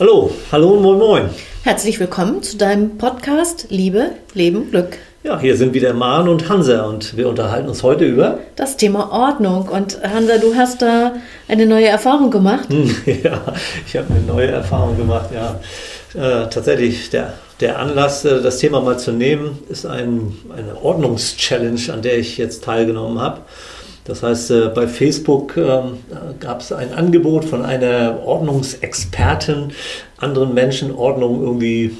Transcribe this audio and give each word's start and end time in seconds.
Hallo, 0.00 0.32
hallo 0.50 0.70
und 0.70 0.82
moin 0.82 0.98
moin. 0.98 1.30
Herzlich 1.62 2.00
willkommen 2.00 2.42
zu 2.42 2.56
deinem 2.56 2.98
Podcast 2.98 3.66
Liebe, 3.68 4.10
Leben, 4.34 4.72
Glück. 4.72 4.98
Ja, 5.22 5.38
hier 5.38 5.56
sind 5.56 5.72
wieder 5.72 5.94
Maren 5.94 6.28
und 6.28 6.48
Hansa 6.48 6.84
und 6.86 7.16
wir 7.16 7.28
unterhalten 7.28 7.68
uns 7.68 7.84
heute 7.84 8.04
über 8.04 8.40
das 8.56 8.76
Thema 8.76 9.12
Ordnung. 9.12 9.68
Und 9.68 10.02
Hansa, 10.02 10.38
du 10.38 10.56
hast 10.56 10.82
da 10.82 11.12
eine 11.46 11.66
neue 11.66 11.86
Erfahrung 11.86 12.32
gemacht? 12.32 12.70
Hm, 12.70 12.92
ja, 13.22 13.40
ich 13.86 13.96
habe 13.96 14.12
eine 14.12 14.26
neue 14.26 14.48
Erfahrung 14.48 14.96
gemacht, 14.96 15.30
ja. 15.32 15.60
Äh, 16.20 16.48
tatsächlich, 16.50 17.10
der, 17.10 17.34
der 17.60 17.78
Anlass, 17.78 18.24
äh, 18.24 18.42
das 18.42 18.58
Thema 18.58 18.80
mal 18.80 18.98
zu 18.98 19.12
nehmen, 19.12 19.60
ist 19.68 19.86
ein, 19.86 20.36
eine 20.56 20.74
Ordnungschallenge, 20.82 21.92
an 21.92 22.02
der 22.02 22.18
ich 22.18 22.36
jetzt 22.36 22.64
teilgenommen 22.64 23.20
habe. 23.20 23.42
Das 24.04 24.22
heißt, 24.22 24.50
äh, 24.50 24.68
bei 24.74 24.86
Facebook 24.86 25.56
ähm, 25.56 25.98
gab 26.38 26.60
es 26.60 26.72
ein 26.72 26.92
Angebot 26.92 27.44
von 27.44 27.64
einer 27.64 28.20
Ordnungsexpertin, 28.24 29.72
anderen 30.18 30.54
Menschen 30.54 30.94
Ordnung 30.94 31.42
irgendwie 31.42 31.96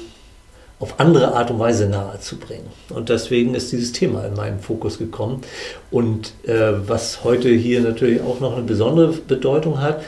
auf 0.79 0.99
andere 0.99 1.33
Art 1.33 1.51
und 1.51 1.59
Weise 1.59 1.87
nahezubringen. 1.87 2.67
Und 2.89 3.09
deswegen 3.09 3.55
ist 3.55 3.71
dieses 3.71 3.91
Thema 3.91 4.25
in 4.25 4.35
meinen 4.35 4.59
Fokus 4.59 4.97
gekommen. 4.97 5.41
Und 5.89 6.33
äh, 6.45 6.73
was 6.87 7.23
heute 7.23 7.49
hier 7.49 7.81
natürlich 7.81 8.21
auch 8.21 8.39
noch 8.39 8.53
eine 8.53 8.63
besondere 8.63 9.13
Bedeutung 9.13 9.81
hat, 9.81 10.03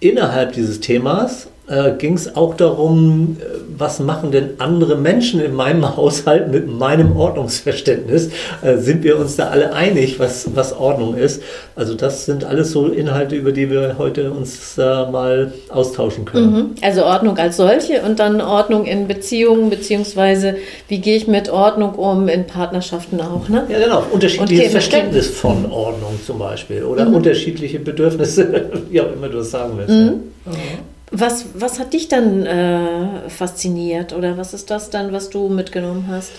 innerhalb 0.00 0.52
dieses 0.52 0.80
Themas 0.80 1.48
äh, 1.68 1.92
ging 1.92 2.14
es 2.14 2.34
auch 2.34 2.54
darum, 2.54 3.36
äh, 3.40 3.44
was 3.78 4.00
machen 4.00 4.32
denn 4.32 4.50
andere 4.58 4.96
Menschen 4.96 5.40
in 5.40 5.54
meinem 5.54 5.96
Haushalt 5.96 6.50
mit 6.50 6.66
meinem 6.68 7.16
Ordnungsverständnis? 7.16 8.30
Äh, 8.62 8.78
sind 8.78 9.04
wir 9.04 9.18
uns 9.18 9.36
da 9.36 9.48
alle 9.48 9.72
einig, 9.72 10.18
was, 10.18 10.56
was 10.56 10.76
Ordnung 10.76 11.16
ist? 11.16 11.42
Also 11.76 11.94
das 11.94 12.26
sind 12.26 12.44
alles 12.44 12.72
so 12.72 12.88
Inhalte, 12.88 13.36
über 13.36 13.52
die 13.52 13.70
wir 13.70 13.96
heute 13.98 14.32
uns 14.32 14.76
äh, 14.76 14.82
mal 14.82 15.52
austauschen 15.68 16.24
können. 16.24 16.52
Mhm. 16.52 16.70
Also 16.82 17.04
Ordnung 17.04 17.38
als 17.38 17.56
solche 17.56 18.02
und 18.02 18.18
dann 18.18 18.40
Ordnung 18.40 18.84
in 18.84 19.06
Beziehungen, 19.06 19.70
beziehungsweise 19.70 20.56
wie 20.88 20.98
gehe 20.98 21.16
ich 21.16 21.28
mit 21.28 21.48
Ordnung 21.48 21.94
um 21.94 22.28
in 22.28 22.46
Partnerschaften 22.46 23.20
auch, 23.20 23.48
ne? 23.48 23.66
Ja, 23.68 23.78
genau. 23.78 24.04
Unterschiedliches 24.10 24.64
okay, 24.64 24.70
Verständnis 24.70 25.28
von 25.28 25.70
Ordnung 25.70 26.18
zum 26.26 26.38
Beispiel 26.38 26.82
oder 26.82 27.04
mhm. 27.04 27.14
unterschiedliche 27.14 27.78
Bedürfnisse, 27.78 28.70
wie 28.90 29.00
auch 29.00 29.12
immer 29.12 29.28
du 29.28 29.38
das 29.38 29.50
sagen 29.52 29.74
willst. 29.76 29.90
Mhm. 29.90 30.20
Ja. 30.46 30.52
Was, 31.22 31.44
was 31.54 31.78
hat 31.78 31.92
dich 31.92 32.08
dann 32.08 32.44
äh, 32.46 33.28
fasziniert 33.28 34.12
oder 34.12 34.36
was 34.36 34.54
ist 34.54 34.72
das 34.72 34.90
dann, 34.90 35.12
was 35.12 35.30
du 35.30 35.48
mitgenommen 35.48 36.06
hast? 36.08 36.32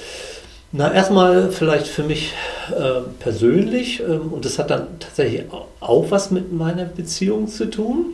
Na, 0.73 0.93
erstmal 0.93 1.53
vielleicht 1.53 1.87
für 1.87 2.03
mich 2.03 2.33
äh, 2.69 2.99
persönlich 3.17 4.01
äh, 4.01 4.03
und 4.03 4.43
das 4.43 4.59
hat 4.59 4.71
dann 4.71 4.87
tatsächlich 4.99 5.43
auch 5.79 6.11
was 6.11 6.31
mit 6.31 6.51
meiner 6.51 6.83
Beziehung 6.83 7.47
zu 7.47 7.69
tun. 7.69 8.07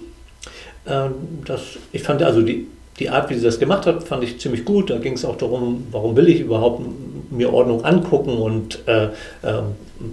Ähm, 0.86 1.14
das, 1.44 1.62
ich 1.92 2.04
fand 2.04 2.22
also 2.22 2.44
die, 2.44 2.68
die 3.00 3.10
Art, 3.10 3.32
wie 3.32 3.34
sie 3.34 3.46
das 3.46 3.58
gemacht 3.58 3.88
hat, 3.88 4.04
fand 4.04 4.24
ich 4.24 4.40
ziemlich 4.40 4.64
gut. 4.64 4.92
Da 4.92 5.00
ging 5.00 5.14
es 5.14 5.26
auch 5.26 5.38
darum, 5.38 5.88
warum 5.90 6.16
will 6.16 6.30
ich 6.30 6.40
überhaupt 6.40 6.84
mir 7.32 7.54
Ordnung 7.54 7.86
angucken 7.86 8.38
und 8.38 8.88
äh, 8.88 9.06
äh, 9.06 9.10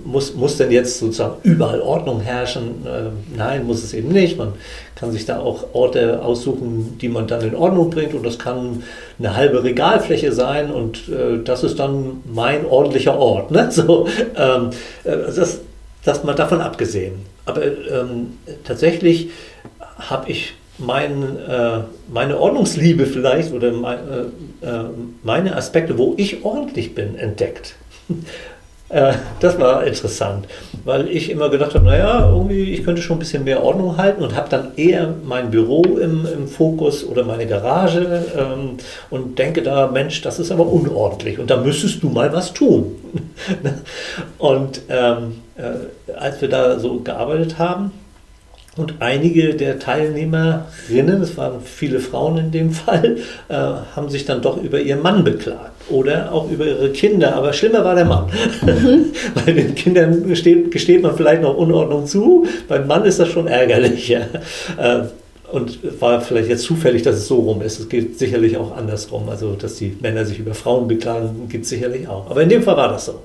muss, 0.05 0.35
muss 0.35 0.57
denn 0.57 0.71
jetzt 0.71 0.99
sozusagen 0.99 1.37
überall 1.43 1.81
Ordnung 1.81 2.21
herrschen? 2.21 2.85
Äh, 2.87 3.37
nein, 3.37 3.67
muss 3.67 3.85
es 3.85 3.95
eben 3.95 4.09
nicht. 4.09 4.37
Man 4.37 4.53
kann 4.95 5.13
sich 5.13 5.27
da 5.27 5.39
auch 5.39 5.75
Orte 5.75 6.23
aussuchen, 6.23 6.99
die 7.01 7.09
man 7.09 7.27
dann 7.27 7.43
in 7.43 7.55
Ordnung 7.55 7.91
bringt 7.91 8.15
und 8.15 8.25
das 8.25 8.39
kann 8.39 8.83
eine 9.19 9.37
halbe 9.37 9.63
Regalfläche 9.63 10.33
sein 10.33 10.71
und 10.71 11.09
äh, 11.09 11.43
das 11.43 11.63
ist 11.63 11.79
dann 11.79 12.23
mein 12.33 12.67
ordentlicher 12.67 13.19
Ort. 13.19 13.51
Ne? 13.51 13.71
So, 13.77 14.09
ähm, 14.37 14.71
äh, 15.05 15.17
das, 15.35 15.61
das 16.03 16.25
mal 16.25 16.35
davon 16.35 16.61
abgesehen. 16.61 17.15
Aber 17.45 17.63
ähm, 17.63 18.39
tatsächlich 18.65 19.31
habe 19.99 20.31
ich 20.31 20.55
mein, 20.79 21.23
äh, 21.49 21.81
meine 22.13 22.39
Ordnungsliebe 22.39 23.07
vielleicht 23.07 23.53
oder 23.53 23.73
mein, 23.73 23.99
äh, 23.99 24.67
äh, 24.67 24.85
meine 25.23 25.57
Aspekte, 25.57 25.99
wo 25.99 26.15
ich 26.17 26.45
ordentlich 26.45 26.95
bin, 26.95 27.17
entdeckt. 27.17 27.75
Äh, 28.89 29.15
das 29.41 29.59
war 29.59 29.85
interessant, 29.85 30.47
weil 30.85 31.09
ich 31.09 31.29
immer 31.29 31.49
gedacht 31.49 31.75
habe, 31.75 31.85
naja, 31.85 32.31
irgendwie, 32.31 32.73
ich 32.73 32.85
könnte 32.85 33.03
schon 33.03 33.17
ein 33.17 33.19
bisschen 33.19 33.43
mehr 33.43 33.65
Ordnung 33.65 33.97
halten 33.97 34.23
und 34.23 34.37
habe 34.37 34.49
dann 34.49 34.77
eher 34.77 35.13
mein 35.25 35.51
Büro 35.51 35.83
im, 35.83 36.25
im 36.25 36.47
Fokus 36.47 37.05
oder 37.05 37.25
meine 37.25 37.49
Garage 37.49 38.25
ähm, 38.39 38.77
und 39.11 39.41
denke 39.41 39.63
da, 39.63 39.89
Mensch, 39.89 40.23
das 40.23 40.39
ist 40.39 40.53
aber 40.53 40.67
unordentlich 40.67 41.41
und 41.41 41.51
da 41.51 41.57
müsstest 41.57 42.01
du 42.05 42.11
mal 42.11 42.33
was 42.33 42.53
tun. 42.53 42.95
und 44.39 44.83
ähm, 44.89 45.41
äh, 45.57 46.13
als 46.13 46.41
wir 46.41 46.49
da 46.49 46.79
so 46.79 47.01
gearbeitet 47.01 47.59
haben, 47.59 47.91
und 48.77 48.95
einige 49.01 49.55
der 49.55 49.79
Teilnehmerinnen, 49.79 51.23
es 51.23 51.37
waren 51.37 51.61
viele 51.65 52.01
Frauen 52.01 52.37
in 52.39 52.51
dem 52.51 52.71
Fall, 52.73 53.17
äh, 53.49 53.55
haben 53.55 54.09
sich 54.09 54.25
dann 54.25 54.43
doch 54.43 54.63
über 54.63 54.81
ihren 54.81 55.03
Mann 55.03 55.25
beklagt 55.25 55.73
oder 55.89 56.33
auch 56.33 56.51
über 56.51 56.67
ihre 56.67 56.91
Kinder. 56.91 57.37
Aber 57.37 57.53
schlimmer 57.53 57.85
war 57.85 57.95
der 57.95 58.05
Mann. 58.05 58.27
Mhm. 58.63 59.07
Bei 59.35 59.53
den 59.53 59.75
Kindern 59.75 60.27
gesteht, 60.29 60.71
gesteht, 60.71 61.03
man 61.03 61.17
vielleicht 61.17 61.43
noch 61.43 61.57
Unordnung 61.57 62.07
zu, 62.07 62.47
beim 62.69 62.87
Mann 62.87 63.05
ist 63.05 63.19
das 63.19 63.29
schon 63.29 63.47
ärgerlicher. 63.47 64.27
Äh, 64.79 65.03
und 65.53 65.79
war 66.01 66.21
vielleicht 66.21 66.49
jetzt 66.49 66.65
zufällig, 66.65 67.03
dass 67.03 67.17
es 67.17 67.29
so 67.29 67.37
rum 67.37 67.63
ist. 67.63 67.79
Es 67.79 67.89
geht 67.89 68.19
sicherlich 68.19 68.57
auch 68.57 68.77
andersrum. 68.77 69.29
Also, 69.29 69.53
dass 69.53 69.77
die 69.77 69.97
Männer 70.01 70.25
sich 70.25 70.41
über 70.41 70.55
Frauen 70.55 70.89
beklagen, 70.89 71.49
gibt 71.49 71.65
es 71.65 71.71
sicherlich 71.71 72.09
auch. 72.09 72.29
Aber 72.29 72.43
in 72.43 72.49
dem 72.49 72.65
Fall 72.65 72.77
war 72.77 72.89
das 72.89 73.07
so. 73.07 73.23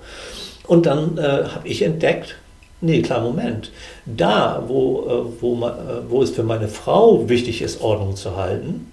Und 0.68 0.86
dann 0.86 1.18
äh, 1.18 1.22
habe 1.22 1.68
ich 1.68 1.82
entdeckt, 1.82 2.36
Nee, 2.82 3.04
klar, 3.04 3.22
Moment. 3.22 3.72
Da, 4.06 4.64
wo, 4.68 5.06
äh, 5.08 5.42
wo, 5.42 5.68
äh, 5.68 5.72
wo 6.10 6.24
es 6.24 6.32
für 6.32 6.44
meine 6.44 6.68
Frau 6.68 7.30
wichtig 7.30 7.62
ist, 7.62 7.82
Ordnung 7.82 8.16
zu 8.16 8.36
halten, 8.36 8.92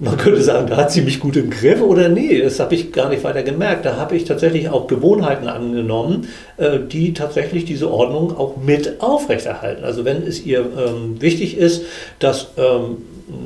man 0.00 0.16
könnte 0.16 0.42
sagen, 0.42 0.66
da 0.68 0.76
hat 0.76 0.90
sie 0.90 1.02
mich 1.02 1.20
gut 1.20 1.36
im 1.36 1.50
Griff 1.50 1.80
oder 1.80 2.08
nee, 2.08 2.40
das 2.40 2.58
habe 2.58 2.74
ich 2.74 2.92
gar 2.92 3.08
nicht 3.08 3.22
weiter 3.22 3.44
gemerkt. 3.44 3.84
Da 3.84 3.96
habe 3.96 4.16
ich 4.16 4.24
tatsächlich 4.24 4.68
auch 4.68 4.88
Gewohnheiten 4.88 5.46
angenommen, 5.48 6.28
äh, 6.56 6.78
die 6.80 7.14
tatsächlich 7.14 7.64
diese 7.64 7.90
Ordnung 7.90 8.36
auch 8.36 8.56
mit 8.56 9.00
aufrechterhalten. 9.00 9.84
Also 9.84 10.04
wenn 10.04 10.26
es 10.26 10.44
ihr 10.44 10.60
ähm, 10.60 11.20
wichtig 11.20 11.56
ist, 11.56 11.84
dass 12.18 12.48
ähm, 12.56 12.98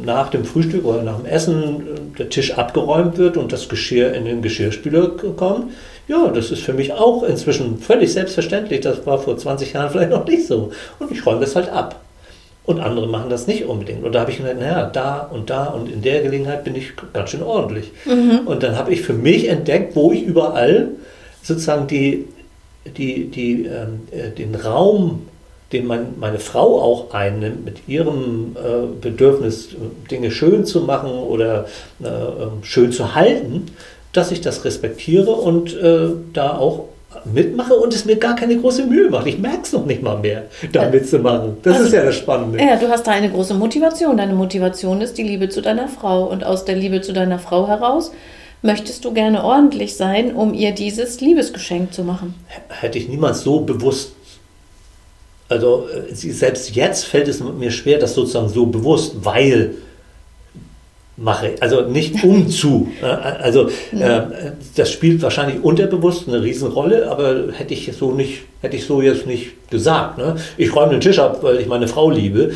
nach 0.04 0.30
dem 0.30 0.44
Frühstück 0.44 0.84
oder 0.84 1.02
nach 1.02 1.18
dem 1.18 1.26
Essen 1.26 1.82
der 2.18 2.30
Tisch 2.30 2.56
abgeräumt 2.56 3.18
wird 3.18 3.36
und 3.36 3.52
das 3.52 3.68
Geschirr 3.68 4.12
in 4.14 4.24
den 4.24 4.42
Geschirrspüler 4.42 5.10
kommt, 5.36 5.72
ja, 6.08 6.28
das 6.28 6.50
ist 6.50 6.62
für 6.62 6.72
mich 6.72 6.92
auch 6.92 7.22
inzwischen 7.22 7.78
völlig 7.78 8.12
selbstverständlich. 8.12 8.80
Das 8.80 9.06
war 9.06 9.18
vor 9.18 9.36
20 9.36 9.74
Jahren 9.74 9.90
vielleicht 9.90 10.10
noch 10.10 10.26
nicht 10.26 10.46
so. 10.46 10.72
Und 10.98 11.12
ich 11.12 11.24
räume 11.24 11.40
das 11.40 11.54
halt 11.54 11.68
ab. 11.68 12.00
Und 12.64 12.80
andere 12.80 13.06
machen 13.06 13.30
das 13.30 13.46
nicht 13.46 13.64
unbedingt. 13.64 14.04
Und 14.04 14.14
da 14.14 14.20
habe 14.20 14.30
ich 14.30 14.38
gedacht, 14.38 14.58
naja, 14.58 14.90
da 14.90 15.20
und 15.20 15.48
da 15.48 15.66
und 15.66 15.90
in 15.90 16.02
der 16.02 16.22
Gelegenheit 16.22 16.64
bin 16.64 16.74
ich 16.74 16.92
ganz 17.12 17.30
schön 17.30 17.42
ordentlich. 17.42 17.92
Mhm. 18.04 18.40
Und 18.46 18.62
dann 18.62 18.76
habe 18.76 18.92
ich 18.92 19.02
für 19.02 19.14
mich 19.14 19.48
entdeckt, 19.48 19.96
wo 19.96 20.12
ich 20.12 20.22
überall 20.22 20.88
sozusagen 21.42 21.86
die, 21.86 22.26
die, 22.84 23.26
die, 23.28 23.64
ähm, 23.64 24.00
äh, 24.10 24.30
den 24.30 24.54
Raum, 24.54 25.28
den 25.72 25.86
mein, 25.86 26.14
meine 26.18 26.38
Frau 26.38 26.80
auch 26.80 27.12
einnimmt, 27.12 27.64
mit 27.64 27.88
ihrem 27.88 28.56
äh, 28.56 28.86
Bedürfnis, 29.00 29.70
Dinge 30.10 30.30
schön 30.30 30.64
zu 30.64 30.82
machen 30.82 31.10
oder 31.10 31.66
äh, 32.02 32.06
ähm, 32.06 32.62
schön 32.62 32.92
zu 32.92 33.14
halten, 33.14 33.66
dass 34.18 34.32
ich 34.32 34.40
das 34.40 34.64
respektiere 34.64 35.30
und 35.30 35.76
äh, 35.76 36.08
da 36.32 36.58
auch 36.58 36.86
mitmache 37.24 37.74
und 37.74 37.94
es 37.94 38.04
mir 38.04 38.16
gar 38.16 38.34
keine 38.34 38.56
große 38.56 38.84
Mühe 38.84 39.08
macht. 39.08 39.26
Ich 39.26 39.38
merke 39.38 39.62
es 39.62 39.72
noch 39.72 39.86
nicht 39.86 40.02
mal 40.02 40.18
mehr, 40.18 40.44
da 40.72 40.90
mitzumachen. 40.90 41.56
Das 41.62 41.74
also, 41.74 41.86
ist 41.86 41.92
ja 41.94 42.04
das 42.04 42.16
Spannende. 42.16 42.58
Ja, 42.58 42.76
du 42.76 42.88
hast 42.88 43.06
da 43.06 43.12
eine 43.12 43.30
große 43.30 43.54
Motivation. 43.54 44.16
Deine 44.16 44.34
Motivation 44.34 45.00
ist 45.00 45.18
die 45.18 45.22
Liebe 45.22 45.48
zu 45.48 45.62
deiner 45.62 45.88
Frau 45.88 46.24
und 46.24 46.44
aus 46.44 46.64
der 46.64 46.74
Liebe 46.74 47.00
zu 47.00 47.12
deiner 47.12 47.38
Frau 47.38 47.68
heraus 47.68 48.12
möchtest 48.60 49.04
du 49.04 49.12
gerne 49.12 49.44
ordentlich 49.44 49.96
sein, 49.96 50.34
um 50.34 50.52
ihr 50.52 50.72
dieses 50.72 51.20
Liebesgeschenk 51.20 51.92
zu 51.94 52.02
machen. 52.02 52.34
Hätte 52.68 52.98
ich 52.98 53.08
niemals 53.08 53.42
so 53.42 53.60
bewusst 53.60 54.12
also 55.48 55.86
äh, 55.88 56.12
selbst 56.14 56.74
jetzt 56.74 57.04
fällt 57.04 57.26
es 57.26 57.40
mir 57.40 57.70
schwer, 57.70 57.98
das 57.98 58.14
sozusagen 58.14 58.50
so 58.50 58.66
bewusst, 58.66 59.14
weil 59.22 59.76
mache. 61.18 61.56
Also 61.60 61.82
nicht 61.82 62.22
um 62.22 62.48
zu. 62.48 62.88
Also 63.02 63.68
äh, 63.92 64.20
das 64.76 64.90
spielt 64.90 65.20
wahrscheinlich 65.22 65.62
unterbewusst 65.62 66.28
eine 66.28 66.42
Riesenrolle, 66.42 67.10
aber 67.10 67.52
hätte 67.52 67.74
ich 67.74 67.90
so 67.98 68.12
nicht, 68.12 68.42
hätte 68.62 68.76
ich 68.76 68.84
so 68.84 69.02
jetzt 69.02 69.26
nicht 69.26 69.70
gesagt. 69.70 70.18
Ne? 70.18 70.36
Ich 70.56 70.74
räume 70.74 70.92
den 70.92 71.00
Tisch 71.00 71.18
ab, 71.18 71.38
weil 71.42 71.58
ich 71.58 71.66
meine 71.66 71.88
Frau 71.88 72.10
liebe. 72.10 72.52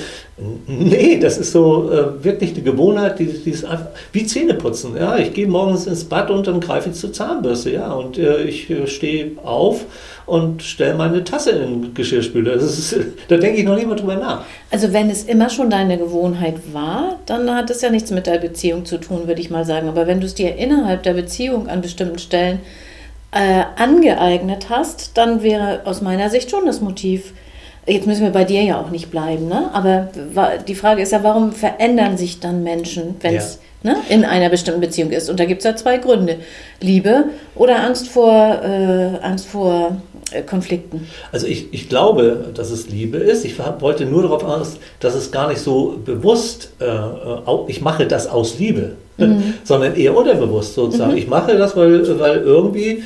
Nee, 0.66 1.18
das 1.20 1.38
ist 1.38 1.52
so 1.52 1.90
äh, 1.90 2.24
wirklich 2.24 2.54
eine 2.54 2.62
Gewohnheit, 2.62 3.18
die, 3.18 3.26
die 3.26 3.50
ist 3.50 3.64
einfach 3.64 3.88
wie 4.12 4.26
Zähneputzen. 4.26 4.96
Ja, 4.96 5.18
ich 5.18 5.34
gehe 5.34 5.46
morgens 5.46 5.86
ins 5.86 6.04
Bad 6.04 6.30
und 6.30 6.46
dann 6.46 6.60
greife 6.60 6.90
ich 6.90 6.96
zur 6.96 7.12
Zahnbürste. 7.12 7.70
Ja, 7.70 7.92
und 7.92 8.16
äh, 8.16 8.42
ich 8.42 8.70
äh, 8.70 8.86
stehe 8.86 9.32
auf 9.42 9.84
und 10.26 10.62
stelle 10.62 10.94
meine 10.94 11.24
Tasse 11.24 11.50
in 11.50 11.82
den 11.82 11.94
Geschirrspüler. 11.94 12.54
Ist, 12.54 12.96
da 13.28 13.36
denke 13.36 13.60
ich 13.60 13.64
noch 13.64 13.74
nicht 13.74 13.86
mal 13.86 13.96
drüber 13.96 14.16
nach. 14.16 14.44
Also 14.70 14.92
wenn 14.92 15.10
es 15.10 15.24
immer 15.24 15.50
schon 15.50 15.70
deine 15.70 15.98
Gewohnheit 15.98 16.56
war, 16.72 17.18
dann 17.26 17.54
hat 17.54 17.70
es 17.70 17.82
ja 17.82 17.90
nichts 17.90 18.10
mit 18.10 18.26
der 18.26 18.38
Beziehung 18.38 18.84
zu 18.84 18.98
tun, 18.98 19.26
würde 19.26 19.40
ich 19.40 19.50
mal 19.50 19.64
sagen. 19.64 19.88
Aber 19.88 20.06
wenn 20.06 20.20
du 20.20 20.26
es 20.26 20.34
dir 20.34 20.56
innerhalb 20.56 21.02
der 21.02 21.14
Beziehung 21.14 21.68
an 21.68 21.80
bestimmten 21.80 22.18
Stellen 22.18 22.60
äh, 23.32 23.64
angeeignet 23.76 24.68
hast, 24.70 25.16
dann 25.16 25.42
wäre 25.42 25.82
aus 25.84 26.02
meiner 26.02 26.30
Sicht 26.30 26.50
schon 26.50 26.66
das 26.66 26.80
Motiv, 26.80 27.32
Jetzt 27.84 28.06
müssen 28.06 28.22
wir 28.22 28.30
bei 28.30 28.44
dir 28.44 28.62
ja 28.62 28.80
auch 28.80 28.90
nicht 28.90 29.10
bleiben, 29.10 29.48
ne? 29.48 29.68
Aber 29.72 30.08
die 30.68 30.76
Frage 30.76 31.02
ist 31.02 31.10
ja, 31.10 31.24
warum 31.24 31.50
verändern 31.50 32.16
sich 32.16 32.38
dann 32.38 32.62
Menschen, 32.62 33.16
wenn 33.22 33.34
es 33.34 33.58
ja. 33.82 33.94
ne, 33.94 33.98
in 34.08 34.24
einer 34.24 34.50
bestimmten 34.50 34.80
Beziehung 34.80 35.10
ist? 35.10 35.28
Und 35.28 35.40
da 35.40 35.46
gibt 35.46 35.62
es 35.62 35.64
ja 35.64 35.74
zwei 35.74 35.98
Gründe. 35.98 36.36
Liebe 36.80 37.24
oder 37.56 37.82
Angst 37.82 38.08
vor, 38.08 38.62
äh, 38.62 39.18
Angst 39.24 39.46
vor 39.46 39.96
Konflikten. 40.40 41.06
Also 41.30 41.46
ich, 41.46 41.72
ich 41.72 41.88
glaube, 41.88 42.50
dass 42.54 42.70
es 42.70 42.88
Liebe 42.88 43.18
ist. 43.18 43.44
Ich 43.44 43.56
wollte 43.80 44.06
nur 44.06 44.22
darauf 44.22 44.44
aus, 44.44 44.78
dass 45.00 45.14
es 45.14 45.30
gar 45.30 45.48
nicht 45.48 45.60
so 45.60 45.98
bewusst, 46.04 46.72
äh, 46.80 46.86
ich 47.66 47.80
mache 47.80 48.06
das 48.06 48.26
aus 48.26 48.58
Liebe, 48.58 48.92
mhm. 49.18 49.54
sondern 49.64 49.94
eher 49.96 50.16
unterbewusst 50.16 50.74
sozusagen. 50.74 51.12
Mhm. 51.12 51.18
Ich 51.18 51.28
mache 51.28 51.56
das, 51.56 51.76
weil, 51.76 52.18
weil 52.18 52.38
irgendwie 52.38 53.02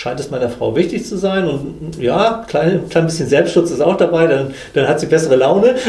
scheint 0.00 0.18
es 0.18 0.30
meiner 0.30 0.48
Frau 0.48 0.74
wichtig 0.74 1.04
zu 1.04 1.18
sein. 1.18 1.46
Und 1.46 1.98
ja, 2.00 2.46
klein, 2.48 2.88
klein 2.88 3.04
bisschen 3.04 3.28
Selbstschutz 3.28 3.70
ist 3.70 3.82
auch 3.82 3.98
dabei, 3.98 4.26
dann, 4.26 4.54
dann 4.72 4.88
hat 4.88 4.98
sie 4.98 5.04
bessere 5.04 5.36
Laune. 5.36 5.74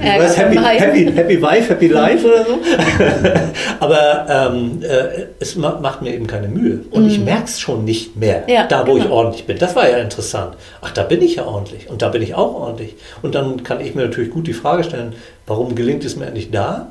äh, 0.00 0.20
weiß, 0.20 0.38
happy, 0.38 0.58
happy, 0.58 1.12
happy 1.12 1.42
Wife, 1.42 1.70
Happy 1.70 1.88
Life 1.88 2.24
oder 2.24 2.44
so. 2.44 2.52
Aber 3.80 4.26
ähm, 4.28 4.80
äh, 4.82 5.24
es 5.40 5.56
macht 5.56 6.00
mir 6.00 6.14
eben 6.14 6.28
keine 6.28 6.46
Mühe. 6.46 6.84
Und 6.92 7.06
mm. 7.06 7.08
ich 7.08 7.18
mhm. 7.18 7.24
merke 7.24 7.46
es 7.46 7.58
schon 7.58 7.84
nicht 7.84 8.14
mehr, 8.14 8.44
ja, 8.46 8.68
da 8.68 8.86
wo 8.86 8.92
genau. 8.92 9.04
ich 9.04 9.10
ordentlich 9.10 9.46
bin. 9.46 9.58
Das 9.58 9.74
war 9.74 9.90
ja 9.90 9.98
interessant. 9.98 10.52
Ach, 10.80 10.92
da 10.92 11.02
bin 11.02 11.20
ich 11.20 11.34
ja 11.34 11.46
ordentlich. 11.46 11.90
Und 11.90 12.02
da 12.02 12.10
bin 12.10 12.22
ich 12.22 12.36
auch 12.36 12.54
ordentlich. 12.54 12.94
Und 13.22 13.34
dann 13.34 13.64
kann 13.64 13.80
ich 13.80 13.96
mir 13.96 14.02
natürlich 14.02 14.30
gut 14.30 14.46
die 14.46 14.52
Frage 14.52 14.84
stellen, 14.84 15.14
warum 15.48 15.74
gelingt 15.74 16.04
es 16.04 16.14
mir 16.14 16.28
eigentlich 16.28 16.52
da? 16.52 16.86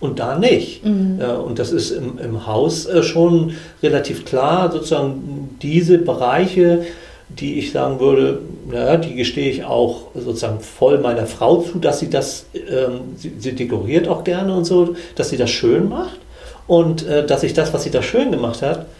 Und 0.00 0.18
da 0.18 0.38
nicht. 0.38 0.84
Mhm. 0.84 1.20
und 1.44 1.58
das 1.58 1.72
ist 1.72 1.90
im, 1.90 2.18
im 2.18 2.46
Haus 2.46 2.86
äh, 2.86 3.02
schon 3.02 3.52
relativ 3.82 4.24
klar, 4.24 4.72
sozusagen 4.72 5.56
diese 5.62 5.98
Bereiche, 5.98 6.84
die 7.28 7.58
ich 7.58 7.70
sagen 7.70 8.00
würde, 8.00 8.40
ja, 8.72 8.96
die 8.96 9.14
gestehe 9.14 9.50
ich 9.50 9.64
auch 9.64 10.08
sozusagen 10.14 10.60
voll 10.60 10.98
meiner 10.98 11.26
Frau 11.26 11.58
zu, 11.58 11.78
dass 11.78 12.00
sie 12.00 12.10
das, 12.10 12.46
ähm, 12.54 13.14
sie, 13.16 13.32
sie, 13.38 13.52
dekoriert 13.52 14.08
auch 14.08 14.24
gerne 14.24 14.54
und 14.54 14.64
so, 14.64 14.96
dass 15.14 15.30
sie 15.30 15.36
das 15.36 15.50
schön 15.50 15.88
macht 15.88 16.18
und 16.66 17.06
äh, 17.06 17.24
dass 17.24 17.42
ich 17.42 17.52
das, 17.52 17.72
was 17.72 17.84
sie 17.84 17.90
da 17.90 18.02
schön 18.02 18.32
gemacht 18.32 18.62
hat, 18.62 18.80
äh, 18.80 18.99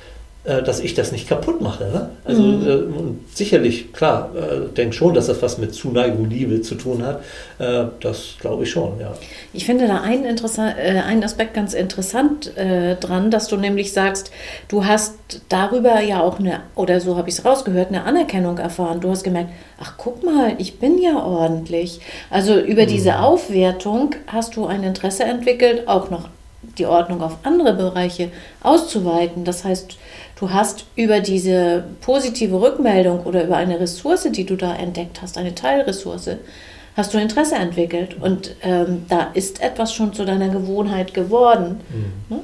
dass 0.63 0.81
ich 0.81 0.95
das 0.95 1.13
nicht 1.13 1.29
kaputt 1.29 1.61
mache. 1.61 1.85
Ne? 1.85 2.11
Also 2.25 2.43
mhm. 2.43 2.67
äh, 2.67 3.37
sicherlich, 3.37 3.93
klar, 3.93 4.31
äh, 4.35 4.75
denke 4.75 4.95
schon, 4.95 5.15
dass 5.15 5.27
das 5.27 5.41
was 5.43 5.59
mit 5.59 5.75
Zuneigung, 5.75 6.29
Liebe 6.29 6.61
zu 6.63 6.75
tun 6.75 7.05
hat. 7.05 7.23
Äh, 7.59 7.85
das 8.01 8.37
glaube 8.41 8.65
ich 8.65 8.71
schon, 8.71 8.99
ja. 9.01 9.13
Ich 9.53 9.67
finde 9.67 9.87
da 9.87 10.01
einen, 10.01 10.25
interessant, 10.25 10.77
äh, 10.79 11.01
einen 11.01 11.23
Aspekt 11.25 11.55
ganz 11.55 11.75
interessant 11.75 12.57
äh, 12.57 12.97
dran, 12.97 13.31
dass 13.31 13.49
du 13.49 13.57
nämlich 13.57 13.93
sagst, 13.93 14.31
du 14.69 14.85
hast 14.85 15.15
darüber 15.49 16.01
ja 16.01 16.21
auch 16.21 16.39
eine, 16.39 16.61
oder 16.75 17.01
so 17.01 17.17
habe 17.17 17.29
ich 17.29 17.39
es 17.39 17.45
rausgehört, 17.45 17.89
eine 17.89 18.05
Anerkennung 18.05 18.59
erfahren. 18.59 19.01
Du 19.01 19.11
hast 19.11 19.23
gemerkt, 19.23 19.51
ach 19.81 19.95
guck 19.97 20.25
mal, 20.25 20.55
ich 20.59 20.79
bin 20.79 20.99
ja 20.99 21.23
ordentlich. 21.23 22.01
Also 22.31 22.59
über 22.59 22.83
mhm. 22.83 22.89
diese 22.89 23.21
Aufwertung 23.21 24.15
hast 24.27 24.57
du 24.57 24.67
ein 24.67 24.83
Interesse 24.83 25.25
entwickelt, 25.25 25.87
auch 25.89 26.11
noch 26.11 26.29
die 26.79 26.87
Ordnung 26.87 27.23
auf 27.23 27.39
andere 27.43 27.75
Bereiche 27.75 28.31
auszuweiten. 28.63 29.45
Das 29.45 29.65
heißt, 29.65 29.97
du 30.39 30.51
hast 30.51 30.85
über 30.97 31.21
diese 31.21 31.85
positive 32.01 32.61
Rückmeldung 32.61 33.21
oder 33.21 33.45
über 33.45 33.57
eine 33.57 33.79
Ressource, 33.81 34.29
die 34.31 34.45
du 34.45 34.57
da 34.57 34.75
entdeckt 34.75 35.23
hast, 35.23 35.39
eine 35.39 35.55
Teilressource, 35.55 36.31
hast 36.97 37.15
du 37.15 37.19
Interesse 37.19 37.57
entwickelt. 37.57 38.17
Und 38.21 38.57
ähm, 38.63 39.05
da 39.09 39.29
ist 39.35 39.63
etwas 39.63 39.95
schon 39.95 40.13
zu 40.13 40.25
deiner 40.25 40.49
Gewohnheit 40.49 41.15
geworden. 41.15 41.81
Mhm. 41.91 42.37
Ne? 42.37 42.43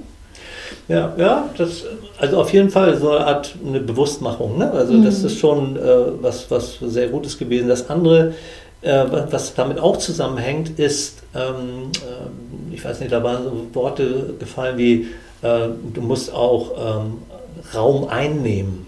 Ja, 0.89 1.13
ja, 1.19 1.51
das, 1.59 1.85
also 2.19 2.41
auf 2.41 2.53
jeden 2.53 2.71
Fall 2.71 2.97
so 2.97 3.11
eine 3.11 3.27
Art 3.27 3.57
eine 3.67 3.81
Bewusstmachung. 3.81 4.59
Ne? 4.59 4.71
Also 4.71 4.93
mhm. 4.95 5.05
das 5.05 5.25
ist 5.25 5.39
schon 5.39 5.77
äh, 5.77 5.81
was, 6.21 6.49
was 6.51 6.79
sehr 6.81 7.09
Gutes 7.09 7.39
gewesen. 7.39 7.69
Das 7.69 7.91
andere, 7.91 8.35
was 8.83 9.55
damit 9.55 9.79
auch 9.79 9.97
zusammenhängt, 9.97 10.79
ist, 10.79 11.23
ähm, 11.35 11.91
äh, 11.95 12.75
ich 12.75 12.85
weiß 12.85 13.01
nicht, 13.01 13.13
da 13.13 13.23
waren 13.23 13.45
so 13.45 13.67
Worte 13.75 14.35
gefallen 14.39 14.79
wie, 14.79 15.09
äh, 15.43 15.69
du 15.93 16.01
musst 16.01 16.33
auch 16.33 17.01
ähm, 17.03 17.19
Raum 17.75 18.09
einnehmen. 18.09 18.87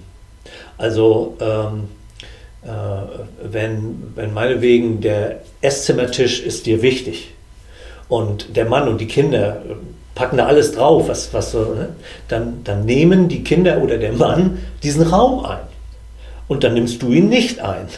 Also 0.76 1.36
ähm, 1.40 1.88
äh, 2.62 2.68
wenn, 3.42 4.12
wenn 4.14 4.34
meinetwegen 4.34 5.00
der 5.00 5.40
Esszimmertisch 5.60 6.40
ist 6.40 6.66
dir 6.66 6.82
wichtig 6.82 7.32
und 8.08 8.56
der 8.56 8.66
Mann 8.66 8.88
und 8.88 9.00
die 9.00 9.08
Kinder 9.08 9.62
packen 10.14 10.36
da 10.36 10.46
alles 10.46 10.72
drauf, 10.72 11.08
was, 11.08 11.32
was 11.32 11.52
so, 11.52 11.74
ne? 11.74 11.90
dann, 12.28 12.64
dann 12.64 12.84
nehmen 12.84 13.28
die 13.28 13.44
Kinder 13.44 13.80
oder 13.82 13.98
der 13.98 14.12
Mann 14.12 14.58
diesen 14.82 15.02
Raum 15.02 15.44
ein. 15.44 15.60
Und 16.48 16.64
dann 16.64 16.74
nimmst 16.74 17.02
du 17.02 17.12
ihn 17.12 17.28
nicht 17.28 17.60
ein. 17.60 17.88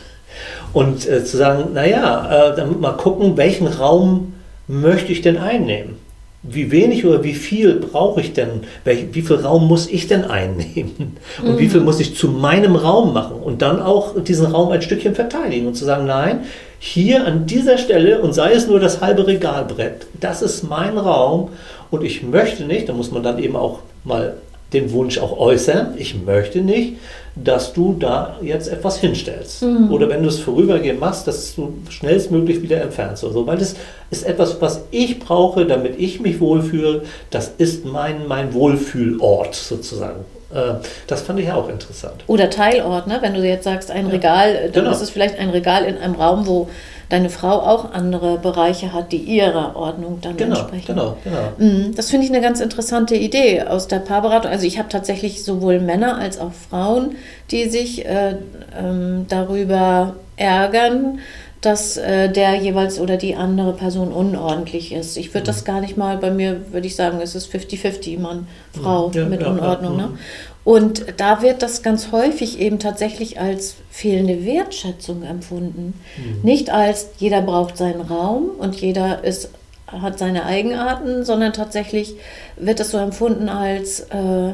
Und 0.73 1.09
äh, 1.09 1.25
zu 1.25 1.37
sagen, 1.37 1.73
naja, 1.75 2.51
äh, 2.51 2.57
dann 2.57 2.81
mal 2.81 2.93
gucken, 2.93 3.37
welchen 3.37 3.67
Raum 3.67 4.35
möchte 4.69 5.13
ich 5.13 5.21
denn 5.21 5.37
einnehmen? 5.37 5.97
wie 6.43 6.71
wenig 6.71 7.05
oder 7.05 7.23
wie 7.23 7.35
viel 7.35 7.75
brauche 7.75 8.21
ich 8.23 8.33
denn, 8.33 8.63
wie 8.85 9.23
viel 9.23 9.37
Raum 9.37 9.69
muss 9.69 9.87
ich 9.89 10.09
denn 10.09 10.25
einnehmen 10.25 11.17
und 11.43 11.55
mhm. 11.55 11.59
wie 11.59 11.69
viel 11.69 11.81
muss 11.83 12.01
ich 12.01 12.17
zu 12.17 12.29
meinem 12.29 12.77
Raum 12.77 13.13
machen 13.13 13.37
und 13.37 13.61
dann 13.61 13.81
auch 13.81 14.19
diesen 14.23 14.47
Raum 14.47 14.71
ein 14.71 14.81
Stückchen 14.81 15.15
verteidigen 15.15 15.67
und 15.67 15.75
zu 15.75 15.85
sagen, 15.85 16.07
nein, 16.07 16.45
hier 16.79 17.27
an 17.27 17.45
dieser 17.45 17.77
Stelle 17.77 18.23
und 18.23 18.33
sei 18.33 18.53
es 18.53 18.67
nur 18.67 18.81
das 18.81 19.03
halbe 19.03 19.27
Regalbrett, 19.27 20.07
das 20.19 20.41
ist 20.41 20.63
mein 20.63 20.97
Raum 20.97 21.51
und 21.91 22.05
ich 22.05 22.23
möchte 22.23 22.65
nicht, 22.65 22.89
da 22.89 22.95
muss 22.95 23.11
man 23.11 23.23
dann 23.23 23.39
eben 23.39 23.57
auch 23.57 23.81
mal 24.05 24.37
den 24.73 24.93
Wunsch 24.93 25.19
auch 25.19 25.39
äußern, 25.39 25.95
ich 25.97 26.15
möchte 26.23 26.61
nicht, 26.61 26.95
dass 27.35 27.73
du 27.73 27.97
da 27.99 28.37
jetzt 28.43 28.69
etwas 28.69 28.99
hinstellst. 28.99 29.63
Mhm. 29.63 29.91
Oder 29.91 30.09
wenn 30.09 30.23
du 30.23 30.29
es 30.29 30.41
vorübergehend 30.41 31.01
machst, 31.01 31.27
dass 31.27 31.55
du 31.55 31.73
schnellstmöglich 31.89 32.63
wieder 32.63 32.81
entfernst. 32.81 33.25
Oder 33.25 33.33
so. 33.33 33.47
Weil 33.47 33.59
das 33.59 33.77
ist 34.11 34.27
etwas, 34.27 34.61
was 34.61 34.83
ich 34.91 35.21
brauche, 35.21 35.67
damit 35.67 35.99
ich 35.99 36.21
mich 36.21 36.41
wohlfühle. 36.41 37.03
Das 37.31 37.53
ist 37.59 37.85
mein, 37.85 38.27
mein 38.27 38.53
Wohlfühlort 38.53 39.55
sozusagen. 39.55 40.25
Äh, 40.53 40.75
das 41.07 41.23
fand 41.23 41.39
ich 41.41 41.51
auch 41.51 41.69
interessant. 41.69 42.25
Oder 42.27 42.51
Teilort, 42.51 43.07
ne? 43.07 43.19
wenn 43.21 43.35
du 43.35 43.47
jetzt 43.47 43.65
sagst, 43.65 43.91
ein 43.91 44.07
ja. 44.07 44.13
Regal, 44.13 44.71
dann 44.73 44.85
genau. 44.85 44.91
ist 44.91 45.01
es 45.01 45.11
vielleicht 45.11 45.39
ein 45.39 45.51
Regal 45.51 45.85
in 45.85 45.97
einem 45.99 46.15
Raum, 46.15 46.47
wo 46.47 46.69
deine 47.11 47.29
Frau 47.29 47.61
auch 47.61 47.93
andere 47.93 48.39
Bereiche 48.39 48.93
hat, 48.93 49.13
die 49.13 49.19
ihrer 49.19 49.77
Ordnung 49.77 50.21
dann 50.23 50.37
genau, 50.37 50.57
entsprechen. 50.57 50.95
Genau, 50.95 51.17
genau. 51.23 51.53
Mhm, 51.59 51.95
das 51.95 52.09
finde 52.11 52.25
ich 52.25 52.33
eine 52.33 52.41
ganz 52.41 52.61
interessante 52.61 53.17
Idee 53.17 53.63
aus 53.63 53.89
der 53.89 53.99
Paarberatung. 53.99 54.51
Also 54.51 54.67
ich 54.67 54.79
habe 54.79 54.89
tatsächlich 54.89 55.45
sowohl 55.45 55.81
Männer 55.81 56.17
als 56.17 56.39
auch 56.39 56.53
Frauen, 56.53 57.17
die 57.51 57.69
sich 57.69 58.07
äh, 58.07 58.37
ähm, 58.79 59.27
darüber 59.29 60.15
ärgern, 60.37 61.19
dass 61.61 61.99
äh, 61.99 62.31
der 62.31 62.55
jeweils 62.55 62.99
oder 62.99 63.17
die 63.17 63.35
andere 63.35 63.75
Person 63.75 64.13
unordentlich 64.13 64.93
ist. 64.93 65.19
Ich 65.19 65.35
würde 65.35 65.43
mhm. 65.43 65.47
das 65.47 65.65
gar 65.65 65.81
nicht 65.81 65.97
mal, 65.97 66.17
bei 66.17 66.31
mir 66.31 66.73
würde 66.73 66.87
ich 66.87 66.97
sagen, 66.97 67.19
es 67.21 67.35
ist 67.35 67.53
50-50, 67.53 68.19
Mann, 68.19 68.47
Frau 68.73 69.11
ja, 69.13 69.27
mit 69.27 69.43
ja, 69.43 69.49
Unordnung. 69.49 69.99
Ja, 69.99 70.07
ne? 70.07 70.19
Und 70.63 71.05
da 71.17 71.41
wird 71.41 71.63
das 71.63 71.83
ganz 71.83 72.13
häufig 72.13 72.59
eben 72.59 72.79
tatsächlich 72.79 73.41
als 73.41 73.77
fehlende 73.91 74.45
Wertschätzung 74.45 75.23
empfunden. 75.23 75.95
Mhm. 76.17 76.41
Nicht 76.43 76.71
als 76.71 77.09
jeder 77.19 77.41
braucht 77.41 77.77
seinen 77.77 78.03
Raum 78.03 78.51
und 78.59 78.77
jeder 78.77 79.25
ist, 79.25 79.51
hat 79.87 80.19
seine 80.19 80.45
Eigenarten, 80.45 81.25
sondern 81.25 81.53
tatsächlich 81.53 82.15
wird 82.57 82.79
das 82.79 82.91
so 82.91 82.99
empfunden 82.99 83.49
als, 83.49 84.01
äh, 84.11 84.53